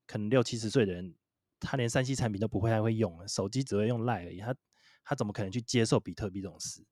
[0.06, 1.14] 可能六七十岁的人，
[1.60, 4.54] 他连三 C 产品都不会还会用，手机只会用 Line 而已，他
[5.04, 6.84] 他怎么可能去接受比特币这种事？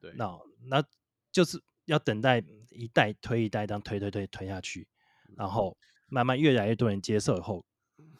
[0.00, 0.84] 对，那那
[1.30, 4.88] 就是要等待一代推一代，这样推推推推下去，
[5.36, 5.76] 然后
[6.10, 7.64] 慢慢越来越多人接受以后，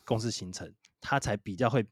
[0.04, 1.84] 公司形成，它才比较会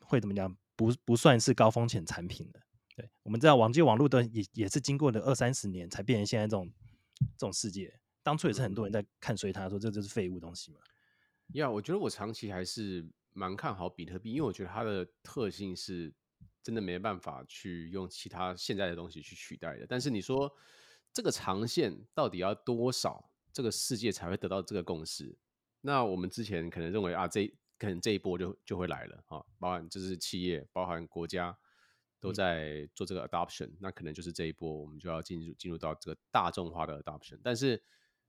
[0.00, 0.56] 会怎么讲？
[0.74, 2.60] 不不算是高风险产品的。
[2.96, 6.72] 对，我们知道网际网络的也也是经过了二三十年才变成现在这种
[7.36, 7.92] 这种世界。
[8.22, 10.80] 当初也是很多人在看衰它，说这就是废物东西嘛。
[11.48, 16.14] 呀，我觉得我长期还是蛮看好比特币，因为我觉得它的特性是。
[16.64, 19.84] 真的没办法去用其他现在的东西去取代的。
[19.84, 20.48] 但是你说
[21.12, 25.36] 这个长线到底要多少，这个世界才会得到这个共识？
[25.80, 27.46] 那我们之前可能认为啊，这
[27.78, 31.58] 可能这一波就就会来了啊，包含就是企业，包含国家
[32.20, 37.40] 都在做这个 adoption，、嗯、那可能就是这一波我们就要进入进入到这个大众化的 adoption。
[37.42, 37.82] 但是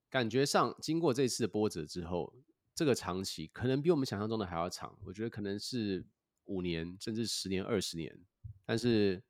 [0.09, 2.33] 感觉上经过这次的波折之后，
[2.73, 4.97] 这个长期可能比我们想象中的还要长。
[5.05, 6.03] 我觉得可能是
[6.45, 8.19] 五年，甚至十年、二十年。
[8.65, 9.23] 但是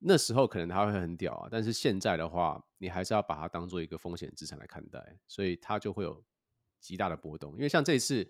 [0.00, 6.22] 那时候可能它会很屌啊，但是现在的话，你还是要把它当做一个风险资产来看待，所以它就会有
[6.80, 7.52] 极大的波动。
[7.54, 8.28] 因为像这一次，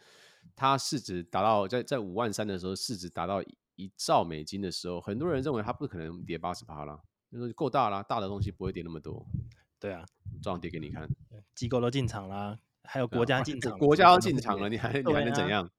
[0.56, 3.42] 它市值达到在在五万三的时候，市值达到
[3.76, 6.98] 一兆美金的时候，很多人认为它不可能跌八十趴啦，
[7.30, 9.26] 就是够大啦，大的东西不会跌那么多。
[9.78, 10.04] 对啊，
[10.42, 11.08] 这样跌给你看，
[11.54, 15.70] 机构都进场啦，还有国家 进场，国家要进场了，你还 你还能怎样？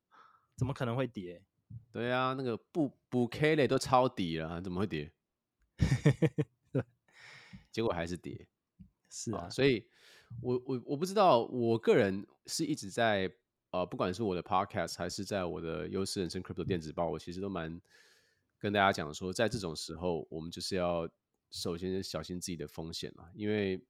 [0.55, 1.41] 怎么可能会跌？
[1.91, 5.11] 对啊，那个布布 K 类都抄底了，怎么会跌？
[7.71, 8.47] 结果还是跌。
[9.09, 9.87] 是啊，所以
[10.41, 13.31] 我我我不知道，我个人是一直在
[13.71, 17.81] 呃，不管是我的 Podcast 还是在我的优势人生 Crypto 电子报，我其实都蛮
[18.59, 21.09] 跟大家讲说，在这种时候，我们就是要
[21.49, 23.83] 首先小心自己的风险了，因为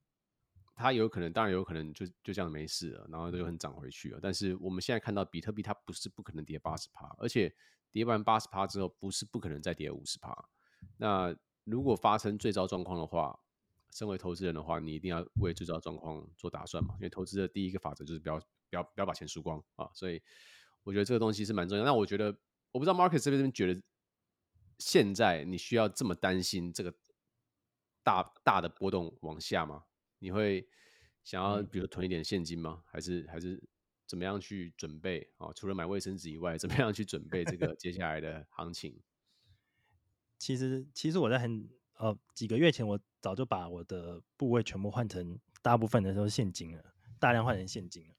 [0.74, 4.20] 它有可能，当然有可能就就这样没事了，然后就很涨回去了。
[4.22, 7.54] 但是我们现在看到比特币，它不是不可能跌八十趴，而且
[7.92, 10.34] 跌完八十趴之后，不是不可能再跌五十趴。
[10.96, 11.36] 那
[11.70, 13.40] 如果发生最糟状况的话，
[13.92, 16.96] 身为投资人的话，你一定要为最糟状况做打算嘛。
[16.96, 19.90] 因为投资的第一个法则就是不要不要不要把钱输光啊。
[19.94, 20.22] 所以
[20.84, 21.84] 我觉得这个东西是蛮重要。
[21.84, 22.36] 那我觉得
[22.72, 23.82] 我不知道 Marcus 这边觉得
[24.78, 26.94] 现在你需要这么担心这个
[28.04, 29.86] 大大的波动往下吗？
[30.20, 30.68] 你会
[31.24, 32.84] 想要比如囤一点现金吗？
[32.86, 33.62] 还是还是
[34.06, 35.52] 怎么样去准备啊？
[35.54, 39.00] 除了买卫生纸以外，怎么样去准备这个接下来的行情？
[40.40, 46.84] 其实其实我在很呃几个月前，我早就把我的部位全部换成大部分的都是现金了，
[47.20, 48.16] 大量换成现金了，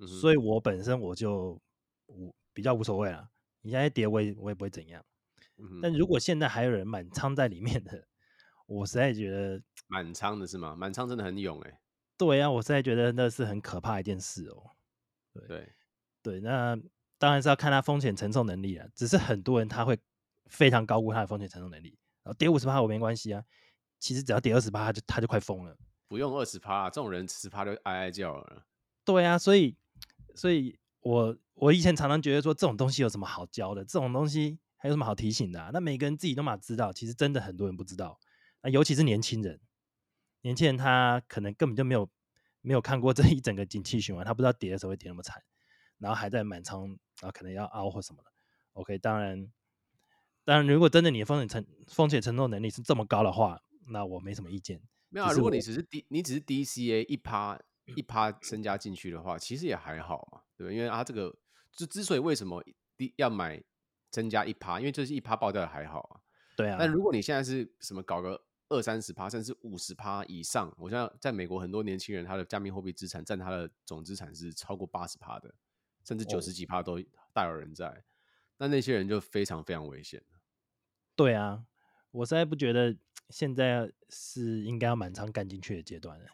[0.00, 1.58] 嗯、所以我本身我就
[2.08, 3.30] 无比较无所谓了。
[3.60, 5.02] 你现在跌我也我也不会怎样，
[5.56, 8.08] 嗯、但如果现在还有人满仓在里面的，
[8.66, 10.74] 我实在觉得 满仓的是吗？
[10.74, 11.80] 满仓真的很勇哎、欸。
[12.18, 14.70] 对呀、啊，我实在觉得那是很可怕一件事哦。
[15.32, 15.72] 对对，
[16.22, 16.76] 对，那
[17.18, 18.88] 当然是要看他风险承受能力了。
[18.96, 19.96] 只是很多人他会。
[20.52, 23.42] 非常高估它的风险承受能力，然后跌五十趴我没关系啊，
[23.98, 25.74] 其实只要跌二十趴，它就他就快疯了。
[26.08, 28.66] 不用二十趴，这种人十趴就哀哀叫了。
[29.02, 29.74] 对啊，所以
[30.34, 33.82] 所以我我以前常常觉得说，这种东西有什么好教的？
[33.82, 35.70] 这种东西还有什么好提醒的啊？
[35.72, 38.20] 那每个人自己都嘛知道，其实真的很多人不知道。
[38.60, 39.58] 那尤其是年轻人，
[40.42, 42.08] 年轻人他可能根本就没有
[42.60, 45.42] 没有看过这一整个景气循环，他不知道跌的时候会跌那么惨，
[45.96, 48.30] 然后还在满仓啊，可能要凹或什么的。
[48.74, 49.50] OK，当然。
[50.44, 54.80] 当然，如果真的你的风险承风险承受能力是这么高的话，那我没什么意见。
[55.08, 57.58] 没有啊，如果你只是 D，你只是 DCA 一趴
[57.96, 60.72] 一趴增加进去的话，其实也还好嘛，对吧？
[60.72, 61.36] 因为它这个
[61.72, 62.64] 之之所以为什么
[63.16, 63.62] 要买
[64.10, 66.20] 增加一趴，因为这是一趴爆掉的还好啊。
[66.56, 66.76] 对啊。
[66.78, 75.54] 但如果你现在是什么搞个二三十趴，甚至五十趴以上，我像在美国很多年轻人，他的加密货币资产占他的总资产是超过八十趴的，
[76.04, 76.98] 甚至九十几趴都
[77.32, 78.02] 大有人在。
[78.58, 80.22] 那那些人就非常非常危险。
[81.14, 81.64] 对啊，
[82.10, 82.96] 我实在不觉得
[83.28, 86.26] 现在是应该要满仓干进去的阶段了。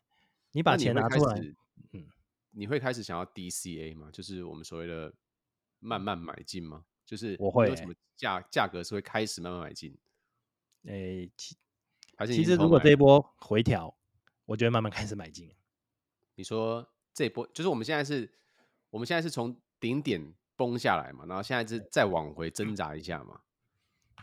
[0.53, 1.39] 你把钱拿出来，
[1.93, 2.07] 嗯，
[2.51, 4.11] 你会开始想要 DCA 吗？
[4.13, 5.13] 就是我们所谓的
[5.79, 6.85] 慢慢买进吗？
[7.05, 9.97] 就是我会有什么价价格是会开始慢慢买进？
[10.85, 11.57] 诶、欸，其
[12.35, 13.97] 其实如果这一波回调，
[14.47, 15.51] 我觉得慢慢开始买进。
[16.35, 18.33] 你说这一波就是我们现在是，
[18.91, 23.41] 我们现在是从顶点崩下来嘛，然后现在是再往回挣扎一下嘛。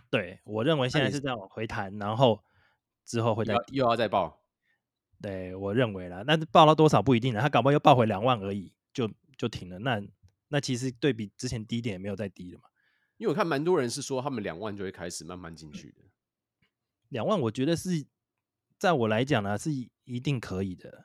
[0.09, 2.43] 对，我认为现在是在往回弹，然后
[3.05, 4.41] 之后会再又要再爆。
[5.21, 9.79] 对，我认为啦，但是爆到多少不一定了，它搞不好又爆回两万而已，就就停了。
[9.79, 10.01] 那
[10.49, 12.69] 那其实对比之前低点也没有再低了嘛。
[13.17, 16.01] 因为我看蛮多人是说他们两万就会开始慢慢进去的。
[17.09, 18.05] 两万，我觉得是
[18.77, 19.71] 在我来讲呢是
[20.03, 21.04] 一定可以的。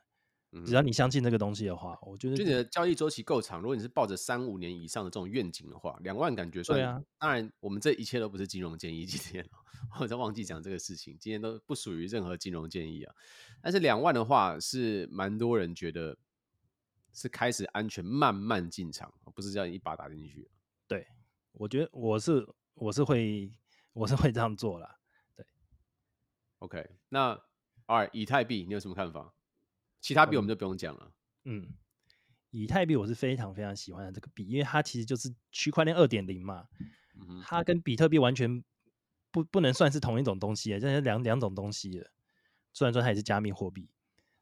[0.64, 3.60] 只要你相信这个东西的话，我觉得就你的交易周期够长。
[3.60, 6.76] 如果你是抱着三五年以上的这种愿景的话，两万感觉算。
[6.76, 9.48] 对啊，当然我们这一切都不是金融建议，今天
[10.00, 13.14] 我在忘记讲这个事情，今天都不属于任何金融建议啊。
[13.62, 16.18] 但是两万的话，是蛮多人觉得
[17.12, 20.50] 是开始安全慢慢进场，不是叫你一把打进去。
[20.88, 21.06] 对，
[21.52, 22.44] 我觉得我是
[22.74, 23.52] 我是会
[23.92, 24.98] 我是会这样做了。
[25.36, 25.46] 对
[26.58, 27.40] ，OK，那
[27.86, 29.32] Alright，以太币你有什么看法？
[30.00, 31.12] 其他币我们就不用讲了。
[31.44, 31.74] 嗯，
[32.50, 36.66] 以太币我是非常非常喜欢的这个币，因为它其实就是区块链二点零嘛。
[37.44, 38.64] 它跟比特币完全
[39.30, 42.10] 不不能算是同一种东西，这是两两种东西了。
[42.72, 43.90] 虽然说它也是加密货币，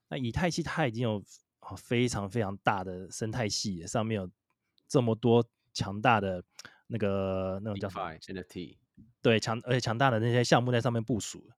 [0.08, 1.24] 那以太系它已经有
[1.76, 4.30] 非常非常大的生态系，上面有
[4.86, 6.44] 这么多强大的
[6.86, 8.76] 那个那种叫什么 NFT，
[9.20, 11.50] 对，强而且强大的那些项目在上面部署。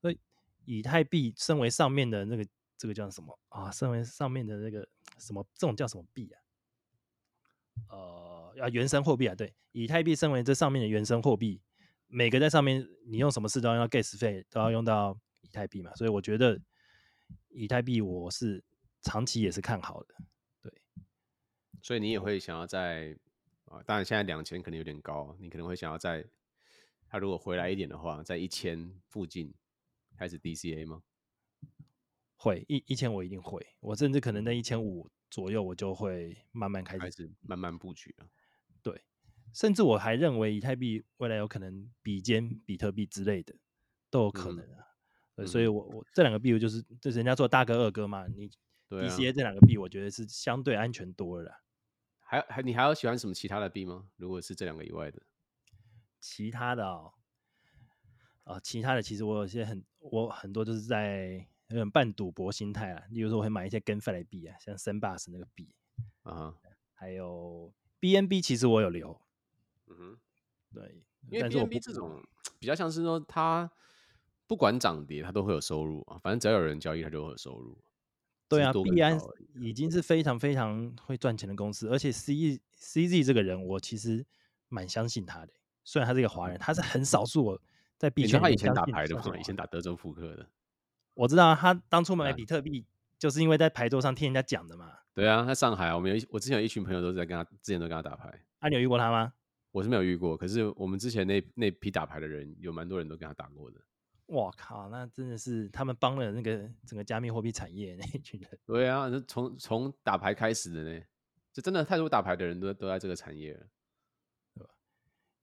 [0.00, 0.18] 所以
[0.64, 2.46] 以太币身为上面的那个。
[2.82, 3.70] 这个叫什么啊？
[3.70, 6.42] 上面上面的那个什么，这种叫什么币啊？
[7.88, 11.62] 呃，要原生货币啊，对，以太币身为这上面的原生货币，
[12.08, 16.60] 每个在上面你用什么事都要用到 gas 费，都要用到以太币嘛，所以我觉得
[17.50, 18.64] 以太币我是
[19.00, 20.16] 长期也是看好的，
[20.60, 20.72] 对，
[21.80, 23.16] 所以你也会想要在
[23.66, 26.26] 啊，当然现在两千可能有点高，你可能会想要在
[27.06, 29.54] 它如果回来一点的话，在一千附近
[30.16, 31.00] 开始 DCA 吗？
[32.42, 38.26] 会一一千我一定会，我甚至可能在一千五左右，我就会慢慢开始，开始慢慢布局了。
[38.82, 39.04] 对，
[39.54, 43.54] 甚至我还认为以太币未来有可能比肩比特币之类的，
[44.10, 44.88] 都有可能啊。
[45.36, 48.50] 嗯、所以我我这两个币就是就是人家做大哥二哥嘛，你
[48.90, 51.60] DCA 这两个币，我觉得是相对安全多了啦。
[52.18, 54.08] 还还你还有喜欢什么其他的币吗？
[54.16, 55.22] 如果是这两个以外的，
[56.18, 57.14] 其他的哦，
[58.42, 61.46] 啊、哦，其他的其实我有些很我很多就是在。
[61.72, 65.74] 有点半赌博心态啊，例如说我会买一些 GameFi 币啊，像 Sandbox 那个币
[66.22, 66.54] 啊，
[66.92, 69.18] 还有 BNB，其实我有留，
[69.86, 70.18] 嗯哼，
[70.74, 72.22] 对，因为 BNB 这种
[72.58, 73.70] 比较像是说它
[74.46, 77.78] 不管涨跌它都会有收入啊，反正只要有人交易它就会有收入。
[78.48, 79.18] 对啊，币安
[79.54, 84.26] 已经是非常非常会赚钱的公司，而且 C CZ 这个人我其实
[84.68, 85.54] 蛮相信他的，
[85.84, 87.62] 虽然他是一个华人，他是很少数我
[87.96, 90.46] 在币圈他以前打牌的嘛，以前打德州扑克的。
[91.14, 92.84] 我知道他当初买比特币，
[93.18, 94.92] 就是因为在牌桌上听人家讲的嘛。
[95.14, 98.28] 对啊，在上海，我们有我之前有一群朋友都是在跟他，之前都跟他打牌。
[98.60, 99.32] 啊，你有遇过他吗？
[99.70, 103.80] 我是没有遇过，可是我们之前那那批打牌的人，有蛮多人都跟他打过的。
[104.26, 108.50] 我靠，那真的是他们帮了那个整个加密货币产业那一群人。
[108.66, 111.00] 对啊，从从打牌开始的呢，
[111.52, 113.66] 就真的太多打牌的人都都在这个产业了。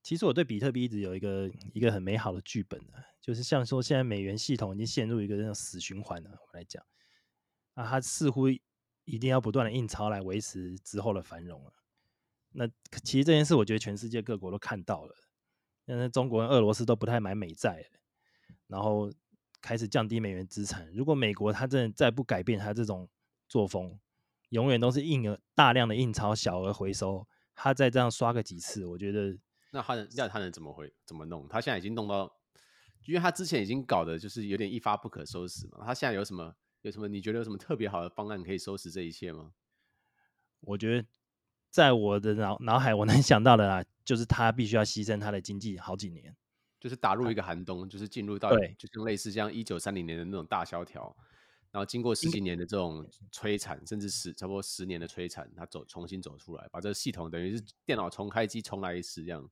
[0.02, 6.32] 其实我对比特币一直有一个一个很美好的剧本啊，就是像说现在美元系统已经陷入一个那种死循环了。
[6.32, 6.84] 我来讲，
[7.74, 11.74] 啊，它似乎一定要不断的印钞来维持之后的繁荣了。
[12.52, 12.66] 那
[13.04, 15.14] 其实这件事，我觉得全世界各国都看到了，
[15.86, 17.86] 那中国跟俄罗斯都不太买美债，
[18.68, 19.12] 然后
[19.62, 20.90] 开始降低美元资产。
[20.94, 23.08] 如果美国它真的再不改变它这种
[23.50, 24.00] 作风，
[24.50, 29.38] 永远都是印了大量的印钞，小额回收，它再这样刷个几次，我觉得。
[29.72, 31.48] 那他能，那他能怎么回怎么弄？
[31.48, 32.32] 他现在已经弄到，
[33.06, 35.80] 因为他之前已经搞的就是有点一发不可收拾嘛。
[35.86, 37.08] 他现在有什么有什么？
[37.08, 39.52] 你觉得有什么特别好的方案可以收拾这一切吗？
[40.62, 41.08] 我觉得，
[41.70, 46.36] 在我的脑脑海，我能想到的啊，就是他必须要牺牲他的经济好几年，
[46.80, 51.16] 就是打入一个寒冬，就是进入到对，就是类似像一九三零年的那种大萧条。
[51.72, 59.48] 然后经过十几年的这种摧残，甚至十差不多十年的摧残，他走重新走出来，把这个系统等于是电脑重开机重来一次这样。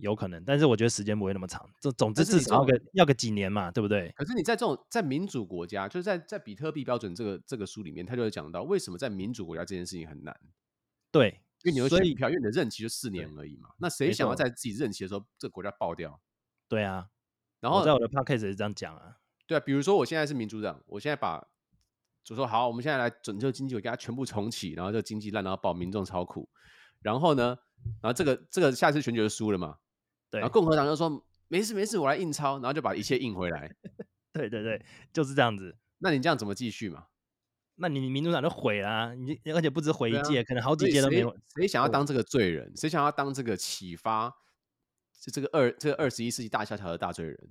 [0.00, 1.68] 有可能，但是我觉得时间不会那么长。
[1.80, 4.10] 这总之至少要个要个几年嘛，对不对？
[4.16, 10.34] 可是你在这种在民主国家，就是在在比特币标准这个这个书里面，他就会讲到为什么在民主国家这件事情很难。
[11.10, 13.68] 对，因为你有选票，因为你的任期就四年而已嘛。
[13.78, 16.20] 那谁想要在自己任期的时候，这个国家爆掉？
[16.68, 17.08] 对啊。
[17.60, 19.18] 然后在我的 podcast 也是这样讲啊。
[19.46, 21.46] 对啊，比如说我现在是民主党，我现在把
[22.24, 26.48] 就说好，我们现在来拯救经济，我给它全部重启，然后这个经济烂到爆，民众超苦。
[27.00, 27.58] 然后呢，
[28.00, 29.78] 然后这个这个下次选举就输了嘛。
[30.32, 33.70] 对，然后共和党就说没事没事，我来印钞，然后就把一切印回来。
[34.32, 35.76] 对对对，就是这样子。
[35.98, 37.04] 那你这样怎么继续嘛？
[37.74, 39.12] 那你民主党就毁了啊！
[39.12, 41.36] 你而且不止毁一届，啊，可能好几届都没有。
[41.54, 42.72] 谁想要当这个罪人？
[42.74, 44.34] 谁想要当这个启发
[45.20, 47.50] 这这个二这个二十一世纪大萧条的大罪人？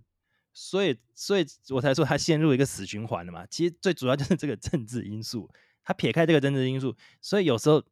[0.52, 3.46] 所以，所以我才说他陷入一个死循环了嘛。
[3.46, 5.48] 其实最主要就是这个政治因素。
[5.84, 7.84] 他撇开这个政治因素，所以有时候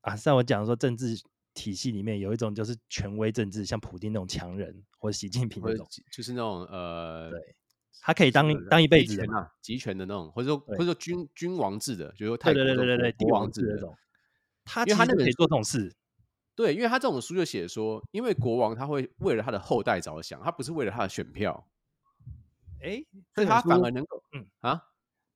[0.00, 1.20] 啊，像我讲说政治。
[1.52, 7.56] 体系里面有一种就是权威政治，像普京那种强人，或者习近平那种，就是那种呃，对，
[8.00, 13.96] 他可以当当一辈子的嘛，集权的那种，或者说或者说君君王制的，就是说泰国对对对对对，国王制的那种。
[14.64, 15.92] 他因为他那个可以做这种事，
[16.54, 21.68] 对，因为他这种书就写说，因为国王他会为了他的后代着想，他不是为了他的选票。
[22.82, 24.82] 哎，所以他反而能够，嗯啊，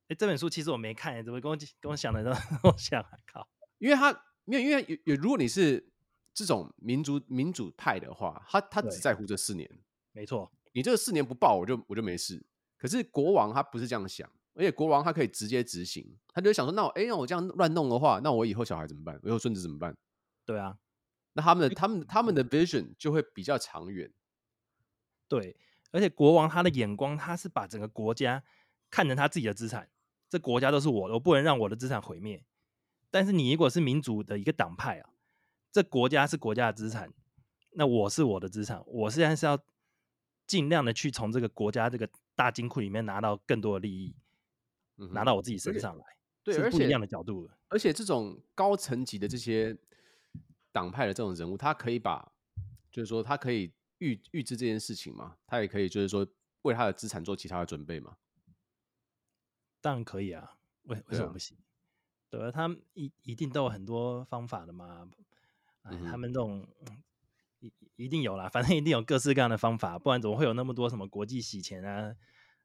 [0.09, 2.31] 哎，这本书其实我没看，怎么跟我跟我想的都
[2.71, 3.49] 我想，靠，
[3.79, 4.11] 因为他
[4.45, 5.91] 因为因为有有，如果你是。
[6.35, 9.71] 这种民族民主派的话，他他只在乎这四年，
[10.13, 10.51] 没错。
[10.73, 12.45] 你这个四年不报，我就我就没事。
[12.77, 19.17] 可是国王他不是这样想，而且国王他可以直接执行，他就想说，那我哎，那我这样乱弄的话，那我以后小孩怎么办？
[19.23, 19.97] 我以后孙子怎么办？
[20.45, 20.77] 对啊，
[21.35, 24.13] 那他们的他们他们的 vision 就会比较长远。
[25.29, 25.57] 对，
[25.93, 28.43] 而且国王他的眼光，他是把整个国家
[28.91, 29.89] 看成他自己的资产，
[30.29, 32.45] 这国家都是我的，我不能让我的资产毁灭。
[33.11, 35.11] 但是你如果是民主的一个党派啊。
[35.75, 37.13] 这国家是国家的资产，
[37.73, 39.59] 那我是我的资产，我现在是要
[40.47, 44.15] 尽量的去从这个国家这个大金库里面拿到更多的利益，
[45.11, 46.05] 拿到我自己身上来，
[46.45, 47.51] 对，是不一样的角度。
[47.67, 49.77] 而且这种高层级的这些
[50.71, 52.31] 党派的这种人物，他可以把，
[52.93, 56.25] 就是说他可以预预知这件事情嘛，他也可以就是说
[56.63, 58.17] 为他的资产做其他的准备嘛。
[59.81, 61.59] 当然可以啊，为为什么不行？
[62.31, 65.11] 对啊，他们一一定都有很多方法的嘛。
[65.85, 66.67] 哎，他们这种
[67.61, 72.15] 一一定有啦，反正一定有各式各样的方法，不然怎么会有那么多什么国际洗钱啊？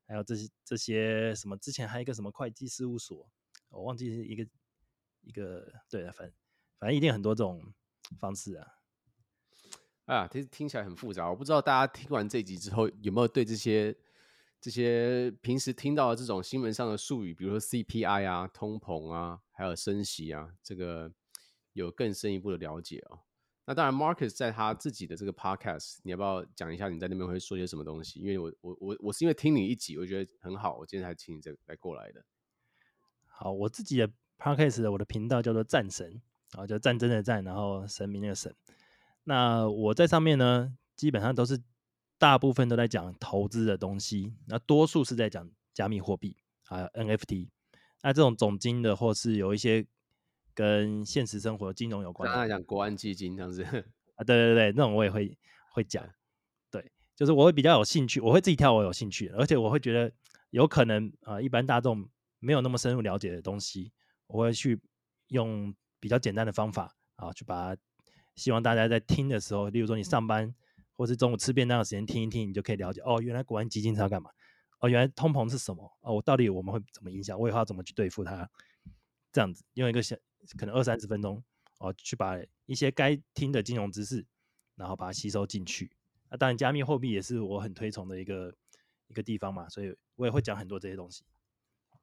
[0.07, 1.55] 还有这些这些什么？
[1.57, 3.29] 之前还有一个什么会计事务所，
[3.69, 4.47] 我忘记是一个
[5.21, 6.35] 一个对了，反正
[6.79, 7.61] 反正一定很多这种
[8.19, 8.67] 方式啊。
[10.05, 13.95] 啊，听听起来很复杂，我不知道大家听完这集之后有没有对这些
[14.59, 21.13] 这些平时听到的这种新闻上的术语，比如说 CPI 啊、通膨啊，还有升息啊，这个
[21.79, 23.19] 有更深一步的了解哦。
[23.65, 28.19] 那当然，Marcus 在他自己的这个 podcast，你要不要讲一下你在那边会说些什么东西？
[28.19, 32.25] 因为我我我我是因为听你一集，我觉得很好，我今天才请你这来过来的。
[33.27, 34.09] 好，我自己的
[34.39, 36.09] podcast 我的频道叫做战神，
[36.51, 38.51] 然后就战争的战，然后神明那个神。
[39.25, 41.61] 那我在上面呢，基本上都是
[42.17, 47.49] 大部分都在讲投资的东西，那多数是在讲加密货币还有 NFT。
[48.01, 49.85] 那这种总经的或是有一些。
[50.59, 53.63] 跟现实生活金融有关的，刚才讲国安基金这样子
[54.15, 55.37] 啊，对对对，那种我也会
[55.71, 56.05] 会讲，
[56.69, 60.11] 对，就是我会比较有兴趣，我会自己跳我有兴趣，而且我会觉得
[60.49, 62.05] 有可能啊、呃，一般大众
[62.39, 63.93] 没有那么深入了解的东西，
[64.27, 64.77] 我会去
[65.29, 67.81] 用比较简单的方法啊，去把它，
[68.35, 70.53] 希望大家在听的时候，例如说你上班
[70.91, 74.29] 或是中午吃便当的时间听一听，你就可以了解哦，原来国安基金是要干嘛？
[74.81, 75.89] 哦，原来通膨是什么？
[76.01, 77.39] 哦，我到底我们会怎么影响？
[77.39, 78.49] 我以后要怎么去对付它？
[79.31, 80.17] 这样子用一个小。
[80.57, 81.43] 可能二三十分钟
[81.79, 84.25] 哦，去把一些该听的金融知识，
[84.75, 85.91] 然后把它吸收进去。
[86.29, 88.53] 那当然，加密货币也是我很推崇的一个
[89.07, 91.23] 一个地方嘛，所以我也会讲很多这些东西。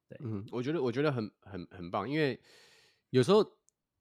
[0.08, 2.40] 对，嗯，我觉得我觉得很很很棒，因为
[3.10, 3.44] 有时候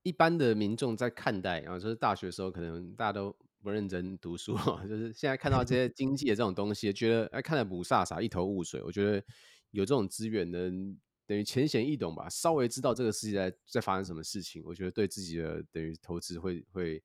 [0.03, 4.55] 一般的民众在看待，然后就是大学的时候，可能大家都不认真读书，
[4.87, 8.81] 就是现在看到这些经济的这种东西，觉得哎看得雾煞煞，一头雾水。
[8.83, 9.23] 我觉得
[9.71, 10.97] 有这种资源能。
[11.25, 17.03] 等于浅显易懂吧，稍微知道这个世界在在发生什么事情，我觉得对自己的等于投资会会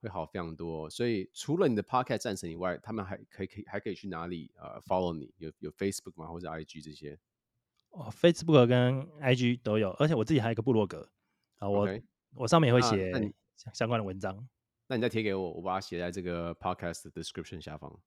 [0.00, 0.88] 会好非常多。
[0.90, 5.32] 所以除了你的 Podcast 战神以外，他们还可以可以还可以去哪里呃 follow 你？
[5.38, 6.26] 有有 Facebook 吗？
[6.26, 7.18] 或者 IG 这些？
[7.90, 11.10] 哦，Facebook 跟 IG 都有，而且我自己还有一个部落格
[11.58, 11.88] 啊，我.
[12.34, 13.10] 我上面也会写
[13.72, 14.46] 相关的文章。
[14.86, 17.98] 那你再贴给我，我把它写在这个 Podcast description 下方。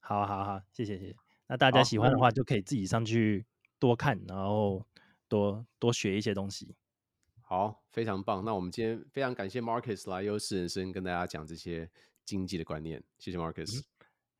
[0.00, 1.16] 好好好，谢谢谢谢。
[1.46, 3.44] 那大家喜欢的话，就可以自己上去
[3.78, 4.84] 多看，然后。
[5.28, 6.74] 多多学一些东西，
[7.42, 8.44] 好，非常棒。
[8.44, 11.88] 那我们今天非常感谢 Marcus 来优势人生跟大家讲这些
[12.24, 13.82] 经济的观念，谢谢 Marcus。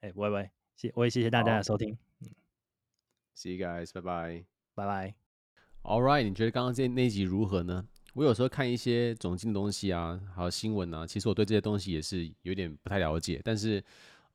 [0.00, 1.96] 哎、嗯，喂喂，谢我也谢谢大家的收听。
[2.20, 2.30] 嗯
[3.36, 5.14] ，See you guys，拜拜，拜拜。
[5.82, 7.86] All right，你觉得刚刚这那集如何呢？
[8.14, 13.84] 我有时候看一些总经的东西啊，还有新闻啊，其实我对这些东西也是有点不太了解，但是。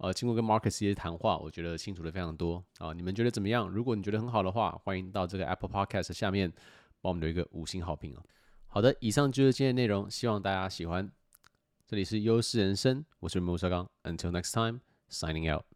[0.04, 3.70] 呃，经过跟 Marcus 一些谈话，我觉得清楚的非常多啊、你们觉得怎么样？
[3.70, 6.52] 如果你觉得很好的话，欢迎到这个 Apple Podcast 下面
[7.00, 8.22] 帮我们留一个五星好评啊。
[8.68, 11.10] 好的，以上就是今天的内容，希望大家喜欢。
[11.88, 15.73] 这里是优势人生，我是吴绍刚，Until next time，signing out。